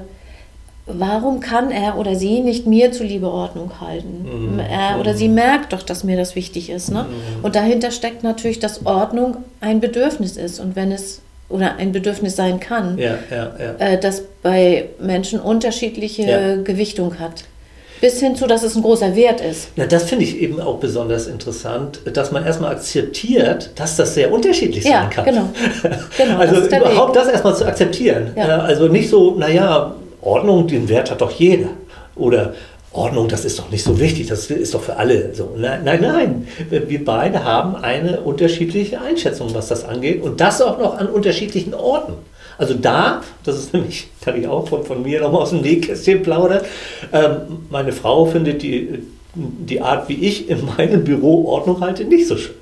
warum 0.87 1.41
kann 1.41 1.73
er 1.73 1.99
oder 1.99 2.15
sie 2.15 2.41
nicht 2.41 2.69
mir 2.69 2.93
zuliebe 2.93 3.29
Ordnung 3.29 3.81
halten? 3.81 4.55
Mhm. 4.55 4.59
Er 4.61 5.01
oder 5.01 5.15
sie 5.15 5.29
mhm. 5.29 5.35
merkt 5.35 5.73
doch, 5.73 5.83
dass 5.83 6.05
mir 6.05 6.17
das 6.17 6.37
wichtig 6.37 6.71
ist. 6.71 6.93
Ne? 6.93 7.03
Mhm. 7.09 7.45
Und 7.45 7.57
dahinter 7.57 7.91
steckt 7.91 8.23
natürlich, 8.23 8.61
dass 8.61 8.87
Ordnung 8.87 9.39
ein 9.61 9.81
Bedürfnis 9.81 10.37
ist. 10.37 10.61
Und 10.61 10.77
wenn 10.77 10.93
es 10.93 11.21
oder 11.49 11.77
ein 11.77 11.93
Bedürfnis 11.93 12.37
sein 12.37 12.61
kann, 12.61 12.99
ja, 12.99 13.19
ja, 13.31 13.53
ja. 13.59 13.75
Äh, 13.79 14.01
das 14.01 14.23
bei 14.43 14.87
Menschen 14.99 15.41
unterschiedliche 15.41 16.61
Gewichtung 16.65 17.19
hat. 17.19 17.45
Bis 18.01 18.21
hin 18.21 18.37
zu, 18.37 18.47
dass 18.47 18.63
es 18.63 18.77
ein 18.77 18.83
großer 18.83 19.17
Wert 19.17 19.41
ist. 19.41 19.69
Ja, 19.77 19.87
das 19.87 20.05
finde 20.05 20.25
ich 20.25 20.39
eben 20.39 20.61
auch 20.61 20.79
besonders 20.79 21.27
interessant, 21.27 22.01
dass 22.13 22.31
man 22.31 22.45
erstmal 22.45 22.73
akzeptiert, 22.73 23.71
dass 23.75 23.97
das 23.97 24.15
sehr 24.15 24.31
unterschiedlich 24.31 24.85
sein 24.85 25.09
kann. 25.09 25.25
Genau. 25.25 25.49
genau 26.17 26.39
also 26.39 26.61
das 26.61 26.67
überhaupt 26.67 27.15
Weg. 27.15 27.23
das 27.23 27.33
erstmal 27.33 27.57
zu 27.57 27.65
akzeptieren. 27.65 28.37
Also 28.37 28.89
nicht 28.89 29.09
so, 29.09 29.35
naja, 29.37 29.95
Ordnung, 30.21 30.67
den 30.67 30.89
Wert 30.89 31.11
hat 31.11 31.23
doch 31.23 31.31
jeder. 31.31 31.69
Oder 32.17 32.55
Ordnung, 32.97 33.29
das 33.29 33.45
ist 33.45 33.59
doch 33.59 33.71
nicht 33.71 33.85
so 33.85 34.01
wichtig, 34.01 34.27
das 34.29 34.51
ist 34.51 34.75
doch 34.75 34.83
für 34.83 34.97
alle 34.97 35.35
so. 35.35 35.55
Nein, 35.57 35.83
nein, 35.85 36.01
nein. 36.01 36.49
Wir 36.71 37.05
beide 37.05 37.45
haben 37.45 37.77
eine 37.77 38.21
unterschiedliche 38.21 39.01
Einschätzung, 39.01 39.55
was 39.55 39.69
das 39.69 39.85
angeht 39.85 40.23
und 40.23 40.41
das 40.41 40.61
auch 40.63 40.79
noch 40.79 40.99
an 40.99 41.09
unterschiedlichen 41.09 41.75
Orten. 41.75 42.15
Also 42.59 42.75
da, 42.75 43.23
das 43.45 43.57
ist 43.57 43.75
nämlich, 43.75 44.09
kann 44.23 44.41
ich 44.41 44.47
auch 44.49 44.69
von, 44.69 44.85
von 44.85 45.03
mir 45.03 45.21
nochmal 45.21 45.43
aus 45.43 45.51
dem 45.51 45.61
Nähkästchen 45.61 46.23
plaudern, 46.23 46.63
ähm, 47.13 47.67
meine 47.71 47.93
Frau 47.93 48.27
findet 48.27 48.63
die, 48.63 49.03
die 49.35 49.81
Art, 49.81 50.09
wie 50.09 50.15
ich 50.15 50.49
in 50.49 50.65
meinem 50.77 51.05
Büro 51.05 51.47
Ordnung 51.47 51.81
halte, 51.81 52.05
nicht 52.05 52.27
so 52.27 52.37
schön. 52.37 52.55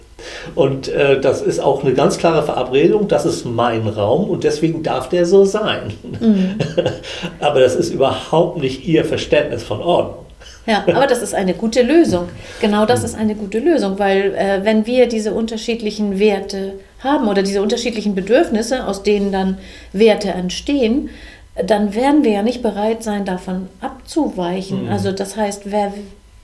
Und 0.54 0.88
äh, 0.88 1.20
das 1.20 1.42
ist 1.42 1.60
auch 1.60 1.82
eine 1.82 1.92
ganz 1.92 2.18
klare 2.18 2.42
Verabredung, 2.42 3.08
das 3.08 3.26
ist 3.26 3.44
mein 3.44 3.86
Raum 3.86 4.30
und 4.30 4.44
deswegen 4.44 4.82
darf 4.82 5.08
der 5.08 5.26
so 5.26 5.44
sein. 5.44 5.92
Mhm. 6.20 6.56
Aber 7.40 7.60
das 7.60 7.74
ist 7.74 7.90
überhaupt 7.90 8.58
nicht 8.58 8.86
ihr 8.86 9.04
Verständnis 9.04 9.62
von 9.62 9.80
Ordnung. 9.80 10.23
Ja, 10.66 10.84
aber 10.86 11.06
das 11.06 11.20
ist 11.20 11.34
eine 11.34 11.54
gute 11.54 11.82
Lösung. 11.82 12.28
Genau 12.60 12.86
das 12.86 13.04
ist 13.04 13.14
eine 13.14 13.34
gute 13.34 13.58
Lösung, 13.58 13.98
weil 13.98 14.34
äh, 14.34 14.64
wenn 14.64 14.86
wir 14.86 15.06
diese 15.06 15.34
unterschiedlichen 15.34 16.18
Werte 16.18 16.74
haben 17.00 17.28
oder 17.28 17.42
diese 17.42 17.60
unterschiedlichen 17.60 18.14
Bedürfnisse, 18.14 18.86
aus 18.86 19.02
denen 19.02 19.30
dann 19.30 19.58
Werte 19.92 20.30
entstehen, 20.30 21.10
dann 21.54 21.94
werden 21.94 22.24
wir 22.24 22.32
ja 22.32 22.42
nicht 22.42 22.62
bereit 22.62 23.02
sein, 23.02 23.24
davon 23.24 23.68
abzuweichen. 23.80 24.84
Mhm. 24.84 24.90
Also 24.90 25.12
das 25.12 25.36
heißt, 25.36 25.70
wer 25.70 25.92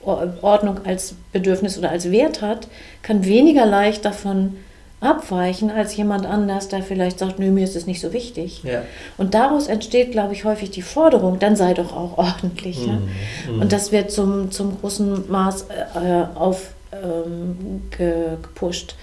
Ordnung 0.03 0.79
als 0.85 1.15
Bedürfnis 1.31 1.77
oder 1.77 1.89
als 1.91 2.11
Wert 2.11 2.41
hat, 2.41 2.67
kann 3.03 3.25
weniger 3.25 3.65
leicht 3.65 4.05
davon 4.05 4.57
abweichen 5.01 5.71
als 5.71 5.95
jemand 5.97 6.25
anders, 6.25 6.69
der 6.69 6.83
vielleicht 6.83 7.19
sagt, 7.19 7.39
nö, 7.39 7.51
mir 7.51 7.63
ist 7.63 7.75
es 7.75 7.87
nicht 7.87 7.99
so 7.99 8.13
wichtig. 8.13 8.63
Ja. 8.63 8.83
Und 9.17 9.33
daraus 9.33 9.67
entsteht, 9.67 10.11
glaube 10.11 10.33
ich, 10.33 10.45
häufig 10.45 10.69
die 10.69 10.83
Forderung, 10.83 11.39
dann 11.39 11.55
sei 11.55 11.73
doch 11.73 11.95
auch 11.95 12.17
ordentlich. 12.17 12.79
Mhm. 12.81 12.87
Ja? 12.87 13.01
Mhm. 13.51 13.61
Und 13.61 13.73
das 13.73 13.91
wird 13.91 14.11
zum, 14.11 14.51
zum 14.51 14.79
großen 14.79 15.29
Maß 15.29 15.65
äh, 15.95 16.23
auf 16.35 16.69
ähm, 16.93 17.83
gepusht. 17.89 18.95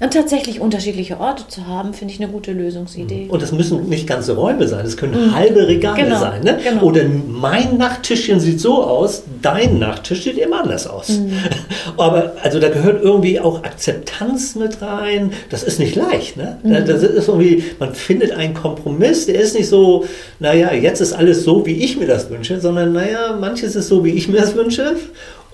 Und 0.00 0.12
tatsächlich 0.12 0.60
unterschiedliche 0.60 1.20
Orte 1.20 1.46
zu 1.46 1.68
haben, 1.68 1.94
finde 1.94 2.12
ich 2.12 2.20
eine 2.20 2.30
gute 2.30 2.52
Lösungsidee. 2.52 3.28
Und 3.28 3.40
das 3.40 3.52
müssen 3.52 3.88
nicht 3.88 4.08
ganze 4.08 4.34
Räume 4.34 4.66
sein, 4.66 4.84
es 4.84 4.96
können 4.96 5.28
mhm. 5.28 5.34
halbe 5.34 5.68
Regale 5.68 6.02
genau, 6.02 6.18
sein. 6.18 6.42
Ne? 6.42 6.58
Genau. 6.62 6.82
Oder 6.82 7.04
mein 7.04 7.78
Nachttischchen 7.78 8.40
sieht 8.40 8.60
so 8.60 8.82
aus, 8.82 9.22
dein 9.40 9.78
Nachttisch 9.78 10.24
sieht 10.24 10.36
immer 10.36 10.62
anders 10.62 10.88
aus. 10.88 11.10
Mhm. 11.10 11.32
Aber 11.96 12.32
also 12.42 12.58
da 12.58 12.70
gehört 12.70 13.02
irgendwie 13.02 13.38
auch 13.38 13.62
Akzeptanz 13.62 14.56
mit 14.56 14.82
rein. 14.82 15.32
Das 15.50 15.62
ist 15.62 15.78
nicht 15.78 15.94
leicht. 15.94 16.36
Ne? 16.36 16.58
Mhm. 16.64 16.86
Das 16.86 17.02
ist 17.02 17.28
irgendwie, 17.28 17.62
man 17.78 17.94
findet 17.94 18.32
einen 18.32 18.54
Kompromiss, 18.54 19.26
der 19.26 19.36
ist 19.36 19.54
nicht 19.54 19.68
so, 19.68 20.04
naja, 20.40 20.72
jetzt 20.72 21.00
ist 21.00 21.12
alles 21.12 21.44
so, 21.44 21.64
wie 21.66 21.84
ich 21.84 21.96
mir 21.96 22.06
das 22.06 22.28
wünsche, 22.30 22.60
sondern 22.60 22.92
naja, 22.92 23.36
manches 23.40 23.76
ist 23.76 23.88
so, 23.88 24.04
wie 24.04 24.10
ich 24.10 24.28
mir 24.28 24.40
das 24.40 24.56
wünsche 24.56 24.96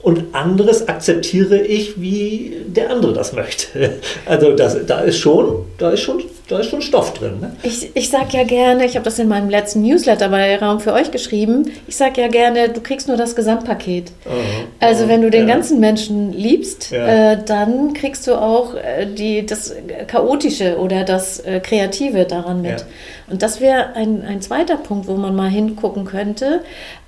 und 0.02 0.34
anderes 0.34 0.88
akzeptiere 0.88 1.58
ich, 1.58 2.00
wie 2.00 2.56
der 2.66 2.90
andere 2.90 3.12
das 3.12 3.32
möchte. 3.32 3.68
Also 4.26 4.52
das, 4.52 4.86
da, 4.86 5.00
ist 5.00 5.18
schon, 5.18 5.64
da, 5.78 5.90
ist 5.90 6.00
schon, 6.00 6.22
da 6.48 6.60
ist 6.60 6.70
schon 6.70 6.82
Stoff 6.82 7.14
drin. 7.14 7.40
Ne? 7.40 7.56
Ich, 7.62 7.90
ich 7.94 8.08
sage 8.08 8.28
ja 8.36 8.44
gerne, 8.44 8.84
ich 8.84 8.94
habe 8.94 9.04
das 9.04 9.18
in 9.18 9.28
meinem 9.28 9.50
letzten 9.50 9.82
Newsletter 9.82 10.28
bei 10.28 10.56
Raum 10.56 10.80
für 10.80 10.92
euch 10.92 11.10
geschrieben, 11.10 11.70
ich 11.86 11.96
sage 11.96 12.20
ja 12.20 12.28
gerne, 12.28 12.68
du 12.68 12.80
kriegst 12.80 13.08
nur 13.08 13.16
das 13.16 13.34
Gesamtpaket. 13.34 14.12
Uh 14.24 14.30
Also 14.78 15.08
wenn 15.08 15.22
du 15.22 15.30
den 15.30 15.48
ja. 15.48 15.54
ganzen 15.54 15.80
Menschen 15.80 16.32
liebst, 16.32 16.90
ja. 16.90 17.32
äh, 17.32 17.38
dann 17.44 17.92
kriegst 17.92 18.26
du 18.26 18.34
auch 18.34 18.74
äh, 18.74 19.06
die, 19.06 19.44
das 19.44 19.74
Chaotische 20.06 20.78
oder 20.78 21.04
das 21.04 21.40
äh, 21.40 21.60
Kreative 21.60 22.24
daran 22.24 22.62
mit. 22.62 22.80
Ja. 22.80 22.86
Und 23.30 23.42
das 23.42 23.60
wäre 23.60 23.94
ein, 23.94 24.22
ein 24.22 24.40
zweiter 24.40 24.76
Punkt, 24.76 25.08
wo 25.08 25.14
man 25.14 25.34
mal 25.34 25.48
hingucken 25.48 26.04
könnte. 26.04 26.62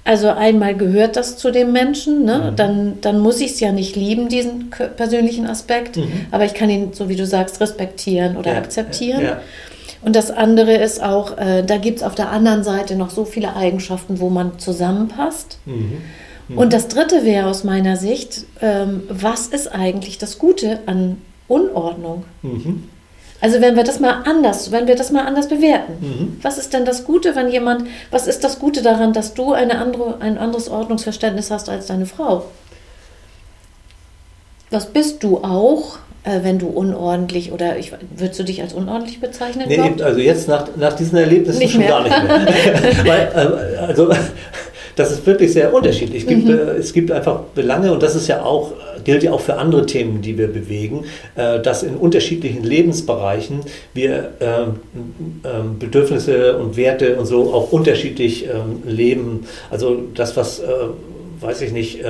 Also 0.05 0.31
einmal 0.31 0.75
gehört 0.75 1.15
das 1.17 1.37
zu 1.37 1.53
dem 1.53 1.73
Menschen, 1.73 2.25
ne? 2.25 2.51
Mhm. 2.51 2.57
dann, 2.57 3.01
dann 3.01 3.21
muss 3.21 3.41
ich 3.41 3.53
es 3.53 3.61
ja 3.61 3.71
nicht 3.71 3.95
lieben, 3.95 4.29
diesen 4.29 4.71
persönlichen 4.97 5.47
Aspekt, 5.47 5.97
mhm. 5.97 6.27
aber 6.33 6.45
ich 6.45 6.55
kann 6.55 6.71
ihn, 6.71 6.93
so 6.93 7.09
wie 7.09 7.15
du 7.15 7.25
sagst, 7.25 7.61
respektieren 7.61 8.37
oder 8.37 8.53
ja, 8.53 8.59
akzeptieren. 8.59 9.23
Ja. 9.23 9.41
Und 10.03 10.17
das 10.17 10.33
andere 10.33 10.75
ist 10.75 11.01
auch, 11.01 11.39
äh, 11.39 11.63
da 11.63 11.77
gibt 11.77 11.99
es 11.99 12.03
auf 12.03 12.17
der 12.17 12.31
anderen 12.31 12.65
Seite 12.65 12.97
noch 12.97 13.11
so 13.11 13.25
viele 13.25 13.55
Eigenschaften, 13.55 14.19
wo 14.19 14.29
man 14.29 14.59
zusammenpasst. 14.59 15.59
Mhm. 15.67 15.99
mhm. 16.49 16.59
Und 16.59 16.73
das 16.73 16.89
dritte 16.89 17.25
wäre 17.25 17.47
aus 17.47 17.63
meiner 17.63 17.97
Sicht, 17.97 18.45
ähm, 18.61 19.05
was 19.09 19.47
ist 19.47 19.69
eigentlich 19.69 20.19
das 20.19 20.39
Gute 20.39 20.81
an 20.87 21.19
Unordnung? 21.47 22.25
Also 23.43 23.61
wenn 23.61 23.75
wir 23.75 23.83
das 23.83 23.99
mal 23.99 24.23
anders, 24.25 24.71
wenn 24.71 24.87
wir 24.87 24.95
das 24.95 25.11
mal 25.11 25.27
anders 25.27 25.49
bewerten. 25.49 25.95
Mhm. 26.01 26.37
Was 26.43 26.59
ist 26.59 26.73
denn 26.73 26.85
das 26.85 27.05
Gute, 27.05 27.35
wenn 27.35 27.51
jemand, 27.51 27.89
was 28.13 28.29
ist 28.29 28.45
das 28.45 28.61
Gute 28.61 28.83
daran, 28.83 29.13
dass 29.13 29.35
du 29.35 29.53
eine 29.53 29.79
andere, 29.79 30.21
ein 30.21 30.39
anderes 30.39 30.69
Ordnungsverständnis 30.69 31.51
hast 31.51 31.69
als 31.69 31.89
deine 31.89 32.07
Frau? 32.07 32.45
Was 34.71 34.87
bist 34.87 35.25
du 35.25 35.39
auch, 35.39 35.99
äh, 36.23 36.45
wenn 36.45 36.61
du 36.61 36.69
unordentlich 36.69 37.51
oder 37.51 37.77
ich, 37.79 37.93
würdest 38.17 38.39
du 38.39 38.45
dich 38.45 38.63
als 38.63 38.75
unordentlich 38.75 39.21
bezeichnen? 39.21 39.65
Nee, 39.67 39.93
also 40.01 40.21
jetzt 40.21 40.47
nach, 40.47 40.69
nach 40.77 40.93
diesen 40.93 41.19
Erlebnissen 41.19 41.59
nicht 41.59 41.73
schon 41.73 41.81
mehr. 41.81 41.89
gar 41.89 42.03
nicht 42.05 42.23
mehr. 42.23 43.05
Weil, 43.05 43.75
äh, 43.75 43.77
also 43.79 44.09
das 44.95 45.11
ist 45.11 45.27
wirklich 45.27 45.53
sehr 45.53 45.75
unterschiedlich. 45.75 46.23
Es 46.23 46.29
gibt, 46.29 46.45
mhm. 46.45 46.59
Äh, 46.59 46.79
es 46.79 46.93
gibt 46.93 47.11
einfach 47.11 47.41
Belange 47.57 47.93
und 47.93 48.05
das 48.05 48.15
ist 48.15 48.29
ja 48.29 48.41
auch, 48.45 48.73
gilt 49.05 49.23
ja 49.23 49.33
auch 49.33 49.41
für 49.41 49.57
andere 49.57 49.87
Themen, 49.87 50.23
die 50.23 50.39
wir 50.39 50.49
bewegen, 50.49 51.05
äh, 51.35 51.61
dass 51.61 51.83
in 51.83 51.97
unterschiedlichen 51.97 52.63
Lebensbereichen 52.63 53.61
wir 53.95 54.31
ähm, 54.41 54.81
ähm, 55.45 55.79
Bedürfnisse 55.79 56.57
und 56.57 56.77
Werte 56.77 57.17
und 57.17 57.27
so 57.27 57.53
auch 57.53 57.73
unterschiedlich 57.73 58.47
ähm, 58.47 58.83
leben. 58.87 59.47
Also 59.71 59.99
das, 60.15 60.37
was 60.37 60.61
äh, 60.61 60.65
weiß 61.41 61.61
ich 61.63 61.73
nicht, 61.73 62.05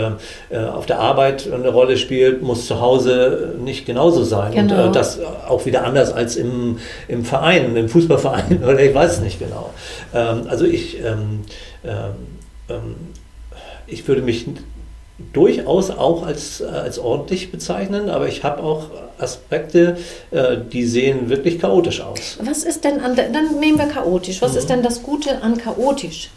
auf 0.75 0.85
der 0.85 0.99
Arbeit 0.99 1.51
eine 1.51 1.71
Rolle 1.71 1.97
spielt, 1.97 2.43
muss 2.43 2.67
zu 2.67 2.83
Hause 2.83 3.55
nicht 3.65 3.87
genauso 3.87 4.25
sein. 4.25 4.53
Genau. 4.53 4.89
Und 4.89 4.95
das 4.95 5.21
auch 5.49 5.65
wieder 5.65 5.87
anders 5.87 6.13
als 6.13 6.37
im, 6.37 6.77
im 7.09 7.25
Verein, 7.25 7.75
im 7.75 7.89
Fußballverein 7.89 8.63
oder 8.63 8.79
ich 8.81 8.95
weiß 8.95 9.13
es 9.13 9.21
nicht 9.23 9.39
genau. 9.39 9.71
also 10.13 10.67
ich 10.67 10.99
ähm, 11.03 11.45
ich 13.87 14.07
würde 14.09 14.23
mich 14.23 14.47
durchaus 15.33 15.91
auch 15.91 16.25
als, 16.27 16.63
als 16.63 16.99
ordentlich 16.99 17.53
bezeichnen, 17.53 18.11
aber 18.11 18.29
ich 18.29 18.45
habe 18.45 18.63
auch 18.63 18.91
Aspekte, 19.19 19.97
äh, 20.31 20.57
die 20.73 20.85
sehen 20.85 21.29
wirklich 21.29 21.59
chaotisch 21.59 22.01
aus. 22.01 22.39
Was 22.43 22.65
ist 22.65 22.85
denn 22.85 23.01
an, 23.01 23.17
dann 23.17 23.59
nehmen 23.61 23.79
wir 23.79 23.87
chaotisch, 23.87 24.43
was 24.43 24.53
mhm. 24.53 24.59
ist 24.59 24.71
denn 24.71 24.83
das 24.83 25.03
Gute 25.03 25.43
an 25.43 25.57
chaotisch? 25.57 26.31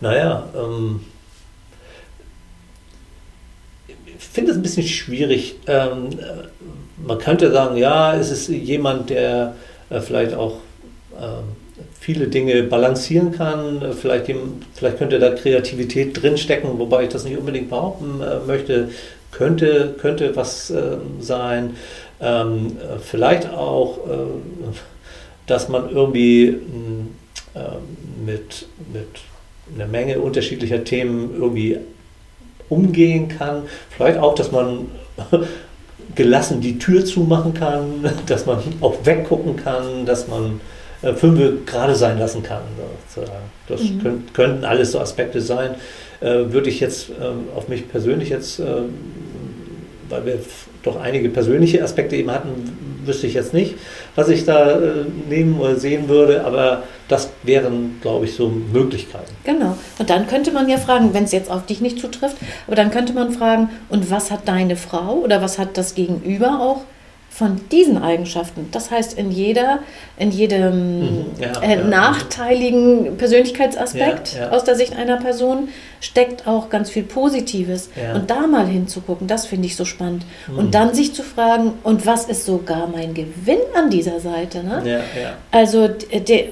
Naja, 0.00 0.48
ähm, 0.54 1.04
ich 3.86 4.24
finde 4.24 4.52
es 4.52 4.56
ein 4.56 4.62
bisschen 4.62 4.86
schwierig. 4.86 5.56
Ähm, 5.66 6.10
man 6.96 7.18
könnte 7.18 7.50
sagen, 7.50 7.76
ja, 7.76 8.14
es 8.14 8.30
ist 8.30 8.48
jemand, 8.48 9.10
der 9.10 9.54
äh, 9.90 10.00
vielleicht 10.00 10.34
auch 10.34 10.56
ähm, 11.20 11.56
viele 12.08 12.28
Dinge 12.28 12.62
balancieren 12.62 13.32
kann. 13.32 13.82
Vielleicht, 13.92 14.34
vielleicht 14.72 14.96
könnte 14.96 15.18
da 15.18 15.28
Kreativität 15.28 16.22
drinstecken, 16.22 16.78
wobei 16.78 17.02
ich 17.02 17.10
das 17.10 17.24
nicht 17.24 17.36
unbedingt 17.36 17.68
behaupten 17.68 18.22
äh, 18.22 18.38
möchte. 18.46 18.88
Könnte, 19.30 19.94
könnte 20.00 20.34
was 20.34 20.70
äh, 20.70 20.96
sein. 21.20 21.76
Ähm, 22.18 22.78
vielleicht 23.02 23.50
auch, 23.50 23.98
äh, 23.98 24.10
dass 25.46 25.68
man 25.68 25.90
irgendwie 25.90 26.46
äh, 27.54 28.24
mit, 28.24 28.64
mit 28.90 29.08
einer 29.74 29.86
Menge 29.86 30.18
unterschiedlicher 30.20 30.84
Themen 30.84 31.34
irgendwie 31.34 31.76
umgehen 32.70 33.28
kann. 33.28 33.64
Vielleicht 33.90 34.18
auch, 34.18 34.34
dass 34.34 34.50
man 34.50 34.86
gelassen 36.14 36.62
die 36.62 36.78
Tür 36.78 37.04
zumachen 37.04 37.52
kann, 37.52 38.10
dass 38.26 38.46
man 38.46 38.60
auch 38.80 38.94
weggucken 39.04 39.56
kann, 39.56 40.06
dass 40.06 40.26
man 40.26 40.58
äh, 41.02 41.14
fünf 41.14 41.66
gerade 41.66 41.94
sein 41.94 42.18
lassen 42.18 42.42
kann. 42.42 42.62
Sozusagen. 43.14 43.38
Das 43.68 43.82
mhm. 43.82 44.02
könnt, 44.02 44.34
könnten 44.34 44.64
alles 44.64 44.92
so 44.92 45.00
Aspekte 45.00 45.40
sein. 45.40 45.74
Äh, 46.20 46.52
würde 46.52 46.68
ich 46.68 46.80
jetzt 46.80 47.10
ähm, 47.10 47.48
auf 47.54 47.68
mich 47.68 47.88
persönlich 47.88 48.30
jetzt, 48.30 48.58
äh, 48.58 48.64
weil 50.08 50.26
wir 50.26 50.38
doch 50.82 51.00
einige 51.00 51.28
persönliche 51.28 51.82
Aspekte 51.82 52.16
eben 52.16 52.30
hatten, 52.30 52.48
wüsste 53.04 53.26
ich 53.26 53.34
jetzt 53.34 53.54
nicht, 53.54 53.76
was 54.14 54.28
ich 54.28 54.44
da 54.44 54.78
äh, 54.80 55.04
nehmen 55.28 55.58
oder 55.60 55.76
sehen 55.76 56.08
würde, 56.08 56.44
aber 56.44 56.82
das 57.08 57.30
wären, 57.42 57.98
glaube 58.00 58.26
ich, 58.26 58.34
so 58.34 58.48
Möglichkeiten. 58.48 59.32
Genau. 59.44 59.76
Und 59.98 60.10
dann 60.10 60.26
könnte 60.26 60.52
man 60.52 60.68
ja 60.68 60.76
fragen, 60.76 61.14
wenn 61.14 61.24
es 61.24 61.32
jetzt 61.32 61.50
auf 61.50 61.66
dich 61.66 61.80
nicht 61.80 62.00
zutrifft, 62.00 62.36
aber 62.66 62.76
dann 62.76 62.90
könnte 62.90 63.12
man 63.12 63.32
fragen, 63.32 63.70
und 63.88 64.10
was 64.10 64.30
hat 64.30 64.46
deine 64.46 64.76
Frau 64.76 65.14
oder 65.14 65.42
was 65.42 65.58
hat 65.58 65.76
das 65.76 65.94
Gegenüber 65.94 66.60
auch 66.60 66.82
von 67.38 67.60
diesen 67.70 68.02
Eigenschaften. 68.02 68.68
Das 68.72 68.90
heißt, 68.90 69.16
in 69.16 69.30
jeder, 69.30 69.78
in 70.18 70.32
jedem 70.32 70.98
mhm, 70.98 71.26
ja, 71.38 71.62
äh, 71.62 71.76
ja, 71.78 71.84
nachteiligen 71.84 73.16
Persönlichkeitsaspekt 73.16 74.34
ja, 74.34 74.50
aus 74.50 74.64
der 74.64 74.74
Sicht 74.74 74.96
einer 74.96 75.18
Person 75.18 75.68
steckt 76.00 76.46
auch 76.46 76.70
ganz 76.70 76.90
viel 76.90 77.02
Positives. 77.02 77.90
Und 78.14 78.30
da 78.30 78.46
mal 78.46 78.66
hinzugucken, 78.66 79.26
das 79.26 79.46
finde 79.46 79.66
ich 79.66 79.76
so 79.76 79.84
spannend. 79.84 80.24
Mhm. 80.50 80.58
Und 80.58 80.74
dann 80.74 80.94
sich 80.94 81.14
zu 81.14 81.22
fragen, 81.22 81.74
und 81.82 82.06
was 82.06 82.24
ist 82.24 82.46
sogar 82.46 82.86
mein 82.86 83.14
Gewinn 83.14 83.60
an 83.74 83.90
dieser 83.90 84.20
Seite? 84.20 84.62
Ne? 84.64 84.82
Also 85.50 85.88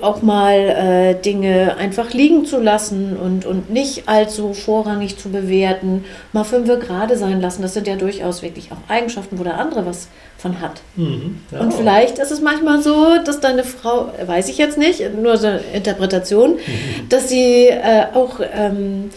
auch 0.02 0.22
mal 0.22 0.54
äh, 0.54 1.14
Dinge 1.14 1.76
einfach 1.78 2.12
liegen 2.12 2.44
zu 2.44 2.60
lassen 2.60 3.16
und, 3.16 3.46
und 3.46 3.70
nicht 3.70 4.08
allzu 4.08 4.52
vorrangig 4.52 5.16
zu 5.18 5.30
bewerten, 5.30 6.04
mal 6.32 6.44
fünf 6.44 6.66
gerade 6.66 7.16
sein 7.16 7.40
lassen. 7.40 7.62
Das 7.62 7.74
sind 7.74 7.86
ja 7.86 7.96
durchaus 7.96 8.42
wirklich 8.42 8.72
auch 8.72 8.90
Eigenschaften, 8.90 9.38
wo 9.38 9.44
der 9.44 9.58
andere 9.58 9.86
was 9.86 10.08
von 10.36 10.60
hat. 10.60 10.80
Mhm, 10.96 11.40
ja. 11.50 11.60
Und 11.60 11.72
vielleicht 11.72 12.18
ist 12.18 12.30
es 12.30 12.40
manchmal 12.40 12.82
so, 12.82 13.18
dass 13.24 13.40
deine 13.40 13.64
Frau, 13.64 14.12
weiß 14.24 14.48
ich 14.48 14.58
jetzt 14.58 14.78
nicht, 14.78 15.02
nur 15.14 15.36
so 15.36 15.46
eine 15.46 15.60
Interpretation, 15.72 16.54
mhm. 16.54 17.08
dass 17.08 17.28
sie 17.28 17.68
äh, 17.68 18.06
auch 18.12 18.40
ähm, 18.52 19.10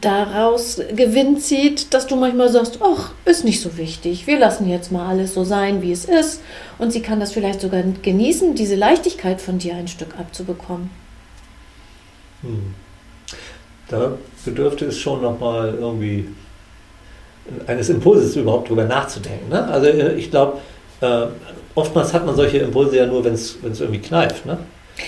daraus 0.00 0.80
Gewinn 0.94 1.38
zieht, 1.38 1.92
dass 1.92 2.06
du 2.06 2.16
manchmal 2.16 2.48
sagst, 2.48 2.78
ach, 2.82 3.12
ist 3.24 3.44
nicht 3.44 3.60
so 3.60 3.76
wichtig, 3.76 4.26
wir 4.26 4.38
lassen 4.38 4.68
jetzt 4.68 4.92
mal 4.92 5.06
alles 5.08 5.34
so 5.34 5.44
sein, 5.44 5.82
wie 5.82 5.92
es 5.92 6.04
ist. 6.04 6.40
Und 6.78 6.92
sie 6.92 7.02
kann 7.02 7.20
das 7.20 7.32
vielleicht 7.32 7.60
sogar 7.60 7.82
genießen, 7.82 8.54
diese 8.54 8.76
Leichtigkeit 8.76 9.40
von 9.40 9.58
dir 9.58 9.74
ein 9.74 9.88
Stück 9.88 10.18
abzubekommen. 10.18 10.90
Mhm. 12.42 12.74
da 13.88 14.12
bedürfte 14.46 14.86
es 14.86 14.98
schon 14.98 15.20
nochmal 15.20 15.74
irgendwie 15.78 16.26
eines 17.66 17.90
Impulses 17.90 18.34
überhaupt 18.34 18.70
drüber 18.70 18.84
nachzudenken. 18.84 19.50
Ne? 19.50 19.62
Also 19.66 19.88
äh, 19.88 20.14
ich 20.14 20.30
glaube, 20.30 20.58
äh, 21.02 21.26
oftmals 21.74 22.14
hat 22.14 22.24
man 22.24 22.34
solche 22.34 22.58
Impulse 22.58 22.96
ja 22.96 23.06
nur, 23.06 23.24
wenn 23.24 23.34
es 23.34 23.58
irgendwie 23.62 24.00
kneift. 24.00 24.46
Ne? 24.46 24.58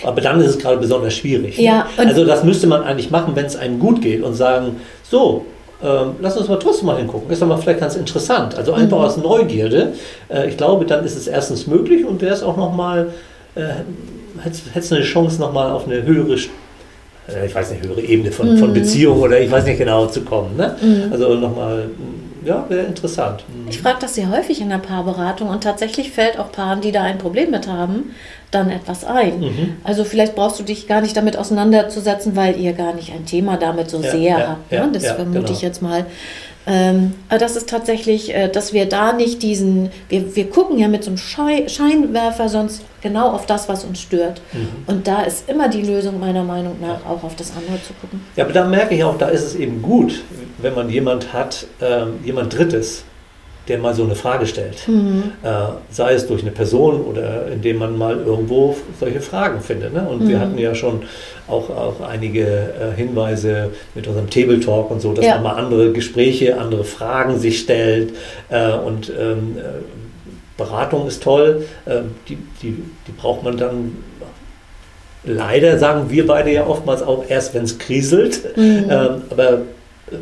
Aber 0.05 0.21
dann 0.21 0.41
ist 0.41 0.51
es 0.51 0.59
gerade 0.59 0.79
besonders 0.79 1.15
schwierig. 1.15 1.59
Ne? 1.59 1.65
Ja, 1.65 1.87
ne? 1.97 2.07
Also 2.07 2.25
das 2.25 2.45
müsste 2.45 2.67
man 2.67 2.83
eigentlich 2.83 3.11
machen, 3.11 3.33
wenn 3.35 3.47
es 3.47 3.57
einem 3.57 3.79
gut 3.79 4.03
geht 4.03 4.23
und 4.23 4.35
sagen, 4.35 4.77
so, 5.03 5.45
ähm, 5.83 6.17
lass 6.21 6.37
uns 6.37 6.49
mal 6.49 6.59
trotzdem 6.59 6.87
mal 6.87 6.97
hingucken. 6.97 7.31
Ist 7.31 7.43
doch 7.43 7.47
mal 7.47 7.57
vielleicht 7.57 7.81
ganz 7.81 7.97
interessant. 7.97 8.55
Also 8.55 8.73
einfach 8.73 8.99
mhm. 8.99 9.05
aus 9.05 9.17
Neugierde. 9.17 9.95
Äh, 10.29 10.49
ich 10.49 10.57
glaube, 10.57 10.85
dann 10.85 11.05
ist 11.05 11.17
es 11.17 11.27
erstens 11.27 11.67
möglich 11.67 12.05
und 12.05 12.21
wäre 12.23 12.35
es 12.35 12.43
auch 12.43 12.57
nochmal, 12.57 13.13
äh, 13.55 13.63
hättest 14.43 14.91
du 14.91 14.97
eine 14.97 15.05
Chance 15.05 15.41
nochmal 15.41 15.71
auf 15.71 15.87
eine 15.87 16.03
höhere 16.03 16.37
äh, 17.29 17.47
ich 17.47 17.55
weiß 17.55 17.71
nicht, 17.73 17.85
höhere 17.85 18.01
Ebene 18.01 18.33
von, 18.33 18.55
mhm. 18.55 18.59
von 18.59 18.73
Beziehung 18.73 19.21
oder 19.21 19.41
ich 19.41 19.51
weiß 19.51 19.65
nicht 19.65 19.79
genau 19.79 20.07
zu 20.07 20.23
kommen. 20.23 20.57
Ne? 20.57 20.77
Mhm. 20.81 21.13
Also 21.13 21.35
nochmal 21.35 21.89
ja, 22.45 22.65
wäre 22.69 22.87
interessant. 22.87 23.45
Mhm. 23.49 23.69
Ich 23.69 23.81
frage 23.81 23.99
das 24.01 24.15
sehr 24.15 24.31
häufig 24.31 24.61
in 24.61 24.69
der 24.69 24.79
Paarberatung 24.79 25.49
und 25.49 25.63
tatsächlich 25.63 26.13
fällt 26.13 26.39
auch 26.39 26.53
Paaren, 26.53 26.81
die 26.81 26.93
da 26.93 27.03
ein 27.03 27.19
Problem 27.19 27.51
mit 27.51 27.67
haben, 27.67 28.15
dann 28.51 28.71
etwas 28.71 29.05
ein. 29.05 29.41
Mhm. 29.41 29.77
Also 29.85 30.05
vielleicht 30.05 30.35
brauchst 30.35 30.61
du 30.61 30.65
dich 30.65 30.87
gar 30.87 31.01
nicht 31.01 31.17
damit 31.17 31.37
auseinanderzusetzen, 31.37 32.37
weil 32.37 32.59
ihr 32.59 32.73
gar 32.73 32.95
nicht 32.95 33.13
ein 33.13 33.27
Thema 33.27 33.57
damit 33.57 33.91
so 33.91 34.01
ja, 34.01 34.11
sehr 34.11 34.39
ja, 34.39 34.49
habt. 34.49 34.73
Ne? 34.73 34.91
Das 34.93 35.07
vermute 35.13 35.41
genau. 35.41 35.53
ich 35.53 35.63
jetzt 35.63 35.83
mal. 35.83 36.07
Ähm, 36.67 37.15
das 37.29 37.57
ist 37.57 37.69
tatsächlich, 37.69 38.35
äh, 38.35 38.49
dass 38.49 38.73
wir 38.73 38.87
da 38.87 39.13
nicht 39.13 39.43
diesen, 39.43 39.91
wir, 40.09 40.37
wir 40.37 40.49
gucken 40.49 40.79
ja 40.79 40.89
mit 40.89 41.05
so 41.05 41.11
einem 41.11 41.19
Schei 41.19 41.69
Scheinwerfer 41.69 42.49
sonst 42.49 42.83
genau 43.01 43.31
auf 43.31 43.47
das, 43.47 43.69
was 43.69 43.85
uns 43.85 44.01
stört. 44.01 44.41
Mhm. 44.53 44.69
Und 44.87 45.07
da 45.07 45.23
ist 45.23 45.49
immer 45.49 45.69
die 45.69 45.83
Lösung 45.83 46.21
meiner 46.21 46.45
Meinung 46.45 46.77
nach 46.81 47.05
auch 47.05 47.25
auf 47.25 47.35
das 47.35 47.53
andere 47.57 47.83
zu 47.83 47.93
gucken. 47.95 48.21
Ja, 48.37 48.45
aber 48.45 48.53
da 48.53 48.65
merke 48.65 48.95
ich 48.95 49.03
auch, 49.03 49.19
da 49.19 49.29
ist 49.29 49.43
es 49.43 49.55
eben 49.57 49.83
gut, 49.83 50.23
wenn 50.59 50.75
man 50.75 50.89
jemand 50.89 51.33
hat, 51.33 51.67
ähm, 51.81 52.21
jemand 52.25 52.57
Drittes, 52.57 53.05
der 53.69 53.79
mal 53.79 53.95
so 53.95 54.03
eine 54.05 54.15
Frage 54.15 54.47
stellt. 54.47 54.89
Mhm. 54.89 55.33
Äh, 55.43 55.49
sei 55.91 56.15
es 56.15 56.27
durch 56.27 56.43
eine 56.43 56.51
Person 56.51 57.03
oder 57.03 57.47
indem 57.49 57.79
man 57.79 57.97
mal 57.97 58.19
irgendwo 58.19 58.77
solche 58.99 59.21
Fragen 59.21 59.61
findet. 59.61 59.93
Ne? 59.95 60.07
Und 60.09 60.25
mhm. 60.25 60.29
wir 60.29 60.41
hatten 60.41 60.59
ja 60.59 60.75
schon 60.75 61.03
auch, 61.49 61.71
auch 61.71 62.01
einige 62.01 62.45
äh, 62.45 62.97
Hinweise 62.97 63.71
mit 63.95 64.07
unserem 64.07 64.29
Table 64.31 64.61
Talk 64.61 64.91
und 64.91 65.01
so, 65.01 65.13
dass 65.13 65.25
ja. 65.25 65.35
man 65.35 65.43
mal 65.45 65.55
andere 65.55 65.93
Gespräche, 65.93 66.59
andere 66.59 66.85
Fragen 66.85 67.39
sich 67.39 67.61
stellt. 67.61 68.15
Äh, 68.49 68.73
und 68.73 69.11
ähm, 69.11 69.57
äh, 69.59 69.63
Beratung 70.57 71.07
ist 71.07 71.23
toll, 71.23 71.67
ähm, 71.87 72.15
die, 72.29 72.39
die, 72.63 72.83
die 73.07 73.13
braucht 73.17 73.43
man 73.43 73.57
dann 73.57 73.97
leider, 75.25 75.79
sagen 75.79 76.11
wir 76.11 76.27
beide 76.27 76.53
ja 76.53 76.67
oftmals 76.67 77.03
auch 77.03 77.25
erst, 77.29 77.55
wenn 77.55 77.65
es 77.65 77.79
kriselt. 77.79 78.57
Mhm. 78.57 78.87
Ähm, 78.91 79.23
aber 79.31 79.53
äh, 80.11 80.17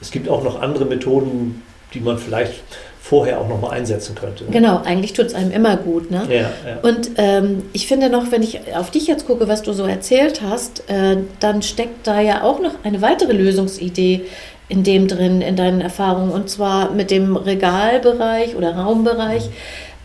es 0.00 0.10
gibt 0.10 0.28
auch 0.28 0.42
noch 0.42 0.60
andere 0.60 0.84
Methoden, 0.84 1.62
die 1.94 2.00
man 2.00 2.18
vielleicht 2.18 2.62
vorher 3.00 3.38
auch 3.38 3.48
nochmal 3.48 3.72
einsetzen 3.72 4.14
könnte. 4.14 4.46
Genau, 4.50 4.80
eigentlich 4.82 5.12
tut 5.12 5.26
es 5.26 5.34
einem 5.34 5.50
immer 5.50 5.76
gut. 5.76 6.10
Ne? 6.10 6.22
Ja, 6.30 6.40
ja. 6.40 6.50
Und 6.82 7.10
ähm, 7.18 7.64
ich 7.74 7.86
finde 7.86 8.08
noch, 8.08 8.32
wenn 8.32 8.42
ich 8.42 8.74
auf 8.74 8.90
dich 8.90 9.06
jetzt 9.06 9.26
gucke, 9.26 9.46
was 9.46 9.62
du 9.62 9.74
so 9.74 9.84
erzählt 9.84 10.40
hast, 10.40 10.88
äh, 10.88 11.18
dann 11.38 11.60
steckt 11.60 12.06
da 12.06 12.22
ja 12.22 12.42
auch 12.42 12.60
noch 12.60 12.72
eine 12.82 13.02
weitere 13.02 13.34
Lösungsidee 13.34 14.22
in 14.70 14.84
dem 14.84 15.06
drin, 15.06 15.42
in 15.42 15.54
deinen 15.54 15.82
Erfahrungen. 15.82 16.30
Und 16.30 16.48
zwar 16.48 16.92
mit 16.92 17.10
dem 17.10 17.36
Regalbereich 17.36 18.56
oder 18.56 18.74
Raumbereich. 18.74 19.50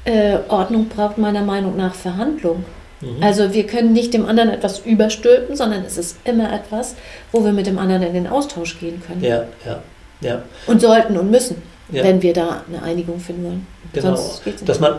Äh, 0.04 0.40
Ordnung 0.50 0.90
braucht 0.90 1.18
meiner 1.18 1.44
Meinung 1.44 1.78
nach 1.78 1.96
Verhandlung. 1.96 2.66
Mhm. 3.00 3.24
Also 3.24 3.54
wir 3.54 3.66
können 3.66 3.94
nicht 3.94 4.14
dem 4.14 4.26
anderen 4.26 4.50
etwas 4.50 4.80
überstülpen, 4.80 5.56
sondern 5.56 5.86
es 5.86 5.98
ist 5.98 6.18
immer 6.26 6.52
etwas, 6.52 6.96
wo 7.32 7.46
wir 7.46 7.54
mit 7.54 7.66
dem 7.66 7.80
anderen 7.80 8.04
in 8.04 8.14
den 8.14 8.28
Austausch 8.28 8.78
gehen 8.78 9.02
können. 9.08 9.24
Ja, 9.24 9.46
ja, 9.66 9.82
ja. 10.20 10.44
Und 10.68 10.82
sollten 10.82 11.18
und 11.18 11.32
müssen 11.32 11.62
ja. 11.92 12.04
wenn 12.04 12.22
wir 12.22 12.34
da 12.34 12.64
eine 12.68 12.84
Einigung 12.84 13.20
finden 13.20 13.44
wollen. 13.44 13.68
Genau. 13.94 14.20
Dass 14.66 14.80
man 14.80 14.98